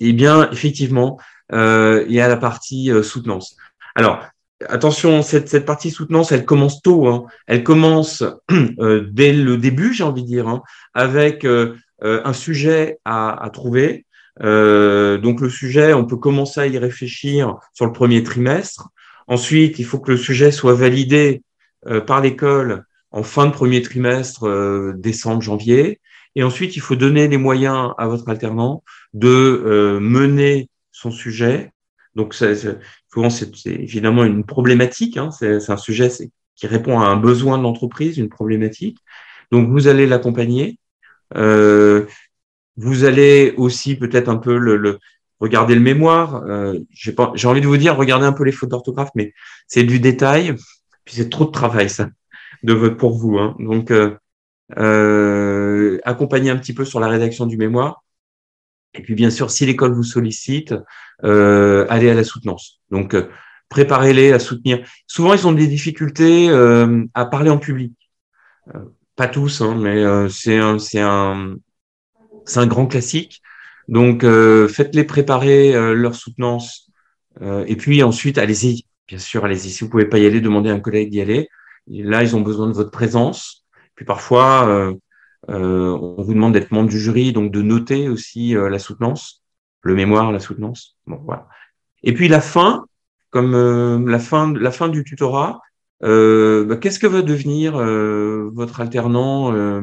[0.00, 1.18] eh bien effectivement,
[1.52, 3.56] il y a la partie soutenance.
[3.94, 4.24] Alors
[4.68, 7.26] attention, cette, cette partie soutenance, elle commence tôt, hein.
[7.46, 10.62] elle commence dès le début, j'ai envie de dire, hein,
[10.94, 11.46] avec
[12.02, 14.06] un sujet à, à trouver
[14.42, 18.88] euh, donc le sujet, on peut commencer à y réfléchir sur le premier trimestre.
[19.26, 21.47] Ensuite, il faut que le sujet soit validé euh,
[22.06, 26.00] par l'école en fin de premier trimestre, euh, décembre, janvier.
[26.34, 31.72] Et ensuite, il faut donner les moyens à votre alternant de mener son sujet.
[32.14, 32.76] Donc, c'est
[33.66, 35.16] évidemment une problématique.
[35.16, 36.10] Hein, c'est un sujet
[36.54, 38.98] qui répond à un besoin de l'entreprise, une problématique.
[39.50, 40.78] Donc, vous allez l'accompagner.
[41.36, 42.06] Euh,
[42.76, 44.98] vous allez aussi peut-être un peu le,
[45.40, 46.42] regarder le mémoire.
[46.46, 49.32] Euh, j'ai envie de vous dire, regardez un peu les fautes d'orthographe, mais
[49.66, 50.54] c'est du détail.
[51.08, 52.08] C'est trop de travail, ça,
[52.62, 53.38] de pour vous.
[53.38, 53.56] Hein.
[53.58, 54.16] Donc, euh,
[54.78, 58.04] euh, accompagnez un petit peu sur la rédaction du mémoire.
[58.94, 60.74] Et puis, bien sûr, si l'école vous sollicite,
[61.24, 62.80] euh, allez à la soutenance.
[62.90, 63.28] Donc, euh,
[63.68, 64.86] préparez-les à soutenir.
[65.06, 66.50] Souvent, ils ont des difficultés
[67.14, 67.92] à parler en public.
[69.16, 73.42] pas tous, hein, mais c'est un, c'est un grand classique.
[73.88, 76.90] Donc, euh, faites-les préparer euh, leur soutenance.
[77.40, 78.84] Euh, et puis ensuite, allez-y.
[79.08, 79.70] Bien sûr, allez-y.
[79.70, 81.48] Si vous pouvez pas y aller, demandez à un collègue d'y aller.
[81.88, 83.66] là, ils ont besoin de votre présence.
[83.94, 84.92] Puis parfois,
[85.48, 89.42] on vous demande d'être membre du jury, donc de noter aussi la soutenance,
[89.82, 90.96] le mémoire, la soutenance.
[91.06, 91.48] Bon, voilà.
[92.02, 92.84] Et puis la fin,
[93.30, 95.60] comme la fin, la fin du tutorat.
[96.00, 97.72] Bah, qu'est-ce que va devenir
[98.52, 99.82] votre alternant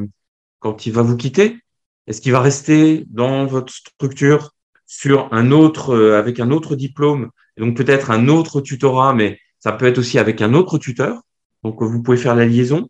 [0.60, 1.58] quand il va vous quitter?
[2.06, 4.52] Est-ce qu'il va rester dans votre structure
[4.86, 9.72] sur un autre, euh, avec un autre diplôme, donc peut-être un autre tutorat, mais ça
[9.72, 11.22] peut être aussi avec un autre tuteur.
[11.62, 12.88] Donc vous pouvez faire la liaison.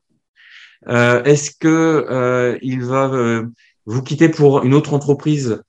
[0.89, 3.47] Euh, Est-ce que euh, il va euh,
[3.87, 5.63] vous quitter pour une autre entreprise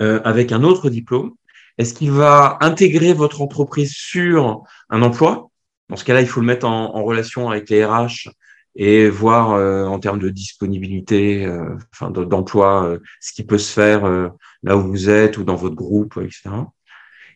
[0.00, 1.34] euh, avec un autre diplôme?
[1.78, 5.50] Est-ce qu'il va intégrer votre entreprise sur un emploi?
[5.88, 8.30] Dans ce cas-là, il faut le mettre en, en relation avec les RH
[8.74, 14.30] et voir euh, en termes de disponibilité, euh, enfin d'emploi, ce qui peut se faire
[14.62, 16.50] là où vous êtes ou dans votre groupe, etc.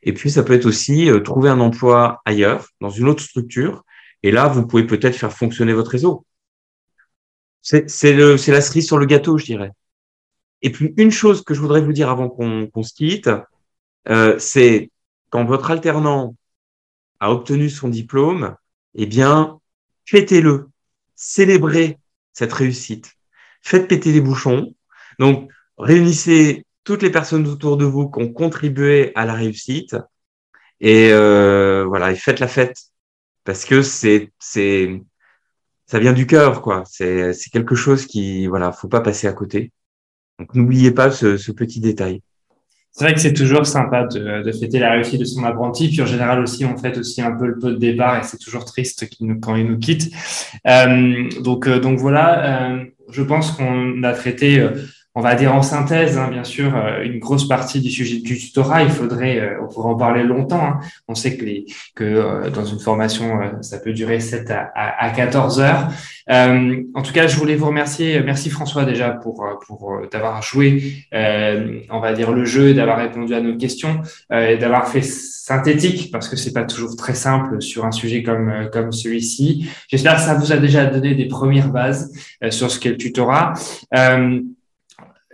[0.02, 3.84] Et puis ça peut être aussi trouver un emploi ailleurs, dans une autre structure,
[4.22, 6.24] et là vous pouvez peut-être faire fonctionner votre réseau.
[7.62, 9.72] C'est la cerise sur le gâteau, je dirais.
[10.62, 13.30] Et puis une chose que je voudrais vous dire avant qu'on se quitte,
[14.38, 14.90] c'est
[15.28, 16.34] quand votre alternant
[17.20, 18.56] a obtenu son diplôme,
[18.94, 19.58] eh bien
[20.06, 20.68] fêtez-le
[21.14, 21.98] célébrez
[22.32, 23.12] cette réussite.
[23.60, 24.74] Faites péter les bouchons.
[25.18, 29.96] Donc, réunissez toutes les personnes autour de vous qui ont contribué à la réussite
[30.80, 32.76] et euh, voilà, et faites la fête
[33.44, 35.02] parce que c'est c'est
[35.86, 36.84] ça vient du cœur quoi.
[36.86, 39.72] C'est c'est quelque chose qui voilà, faut pas passer à côté.
[40.38, 42.22] Donc n'oubliez pas ce, ce petit détail.
[42.92, 45.88] C'est vrai que c'est toujours sympa de, de, fêter la réussite de son apprenti.
[45.88, 48.36] Puis en général aussi, on fête aussi un peu le pot de départ et c'est
[48.36, 49.08] toujours triste
[49.40, 50.12] quand il nous quitte.
[50.66, 54.66] Euh, donc, euh, donc voilà, euh, je pense qu'on a traité
[55.16, 58.38] on va dire en synthèse, hein, bien sûr, euh, une grosse partie du sujet du
[58.38, 58.84] tutorat.
[58.84, 60.62] Il faudrait, euh, on pourrait en parler longtemps.
[60.62, 60.80] Hein.
[61.08, 65.88] On sait que, euh, dans une formation, ça peut durer 7 à, à, 14 heures.
[66.28, 68.20] en tout cas, je voulais vous remercier.
[68.22, 73.40] Merci François déjà pour, pour d'avoir joué, on va dire, le jeu, d'avoir répondu à
[73.40, 74.00] nos questions,
[74.32, 78.68] et d'avoir fait synthétique parce que c'est pas toujours très simple sur un sujet comme
[78.72, 79.68] comme celui-ci.
[79.88, 82.12] J'espère que ça vous a déjà donné des premières bases
[82.50, 83.54] sur ce qu'est le tutorat.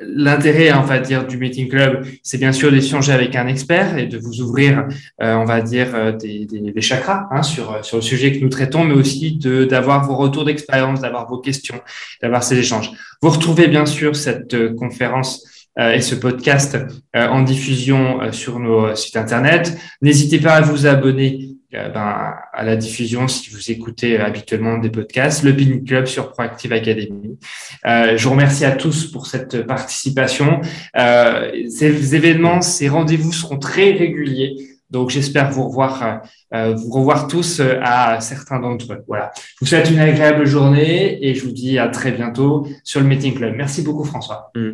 [0.00, 4.06] L'intérêt, on va dire, du meeting club, c'est bien sûr d'échanger avec un expert et
[4.06, 4.86] de vous ouvrir,
[5.22, 8.48] euh, on va dire, euh, des, des, chakras hein, sur, sur le sujet que nous
[8.48, 11.80] traitons, mais aussi d'avoir vos retours d'expérience, d'avoir vos questions,
[12.20, 12.90] d'avoir ces échanges.
[13.22, 15.44] Vous retrouvez bien sûr cette euh, conférence
[15.78, 16.78] et ce podcast
[17.12, 19.76] en diffusion sur nos sites internet.
[20.00, 24.90] N'hésitez pas à vous abonner euh, ben, à la diffusion si vous écoutez habituellement des
[24.90, 27.38] podcasts, le Pin Club sur Proactive Academy.
[27.86, 30.60] Euh, je vous remercie à tous pour cette participation.
[30.96, 34.54] Euh, ces événements, ces rendez-vous seront très réguliers.
[34.90, 36.22] Donc, j'espère vous revoir,
[36.54, 39.04] euh, vous revoir tous à certains d'entre eux.
[39.08, 39.32] Voilà.
[39.36, 43.06] Je vous souhaite une agréable journée et je vous dis à très bientôt sur le
[43.06, 43.54] Meeting Club.
[43.56, 44.52] Merci beaucoup, François.
[44.54, 44.72] Mm.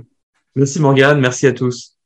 [0.55, 1.19] Merci, Morgane.
[1.19, 1.97] Merci à tous.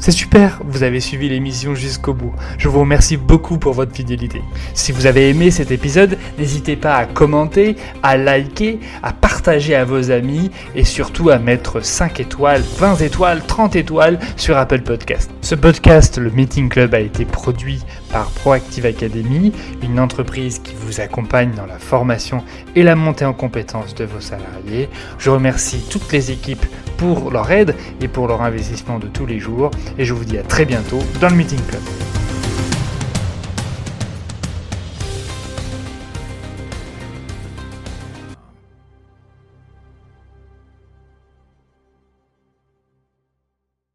[0.00, 2.32] C'est super, vous avez suivi l'émission jusqu'au bout.
[2.56, 4.42] Je vous remercie beaucoup pour votre fidélité.
[4.72, 7.74] Si vous avez aimé cet épisode, n'hésitez pas à commenter,
[8.04, 13.42] à liker, à partager à vos amis et surtout à mettre 5 étoiles, 20 étoiles,
[13.44, 15.30] 30 étoiles sur Apple Podcast.
[15.40, 17.80] Ce podcast, le Meeting Club, a été produit
[18.12, 19.52] par Proactive Academy,
[19.82, 22.42] une entreprise qui vous accompagne dans la formation
[22.74, 24.88] et la montée en compétences de vos salariés.
[25.18, 29.38] Je remercie toutes les équipes pour leur aide et pour leur investissement de tous les
[29.38, 29.70] jours.
[29.98, 31.82] Et je vous dis à très bientôt dans le Meeting Club.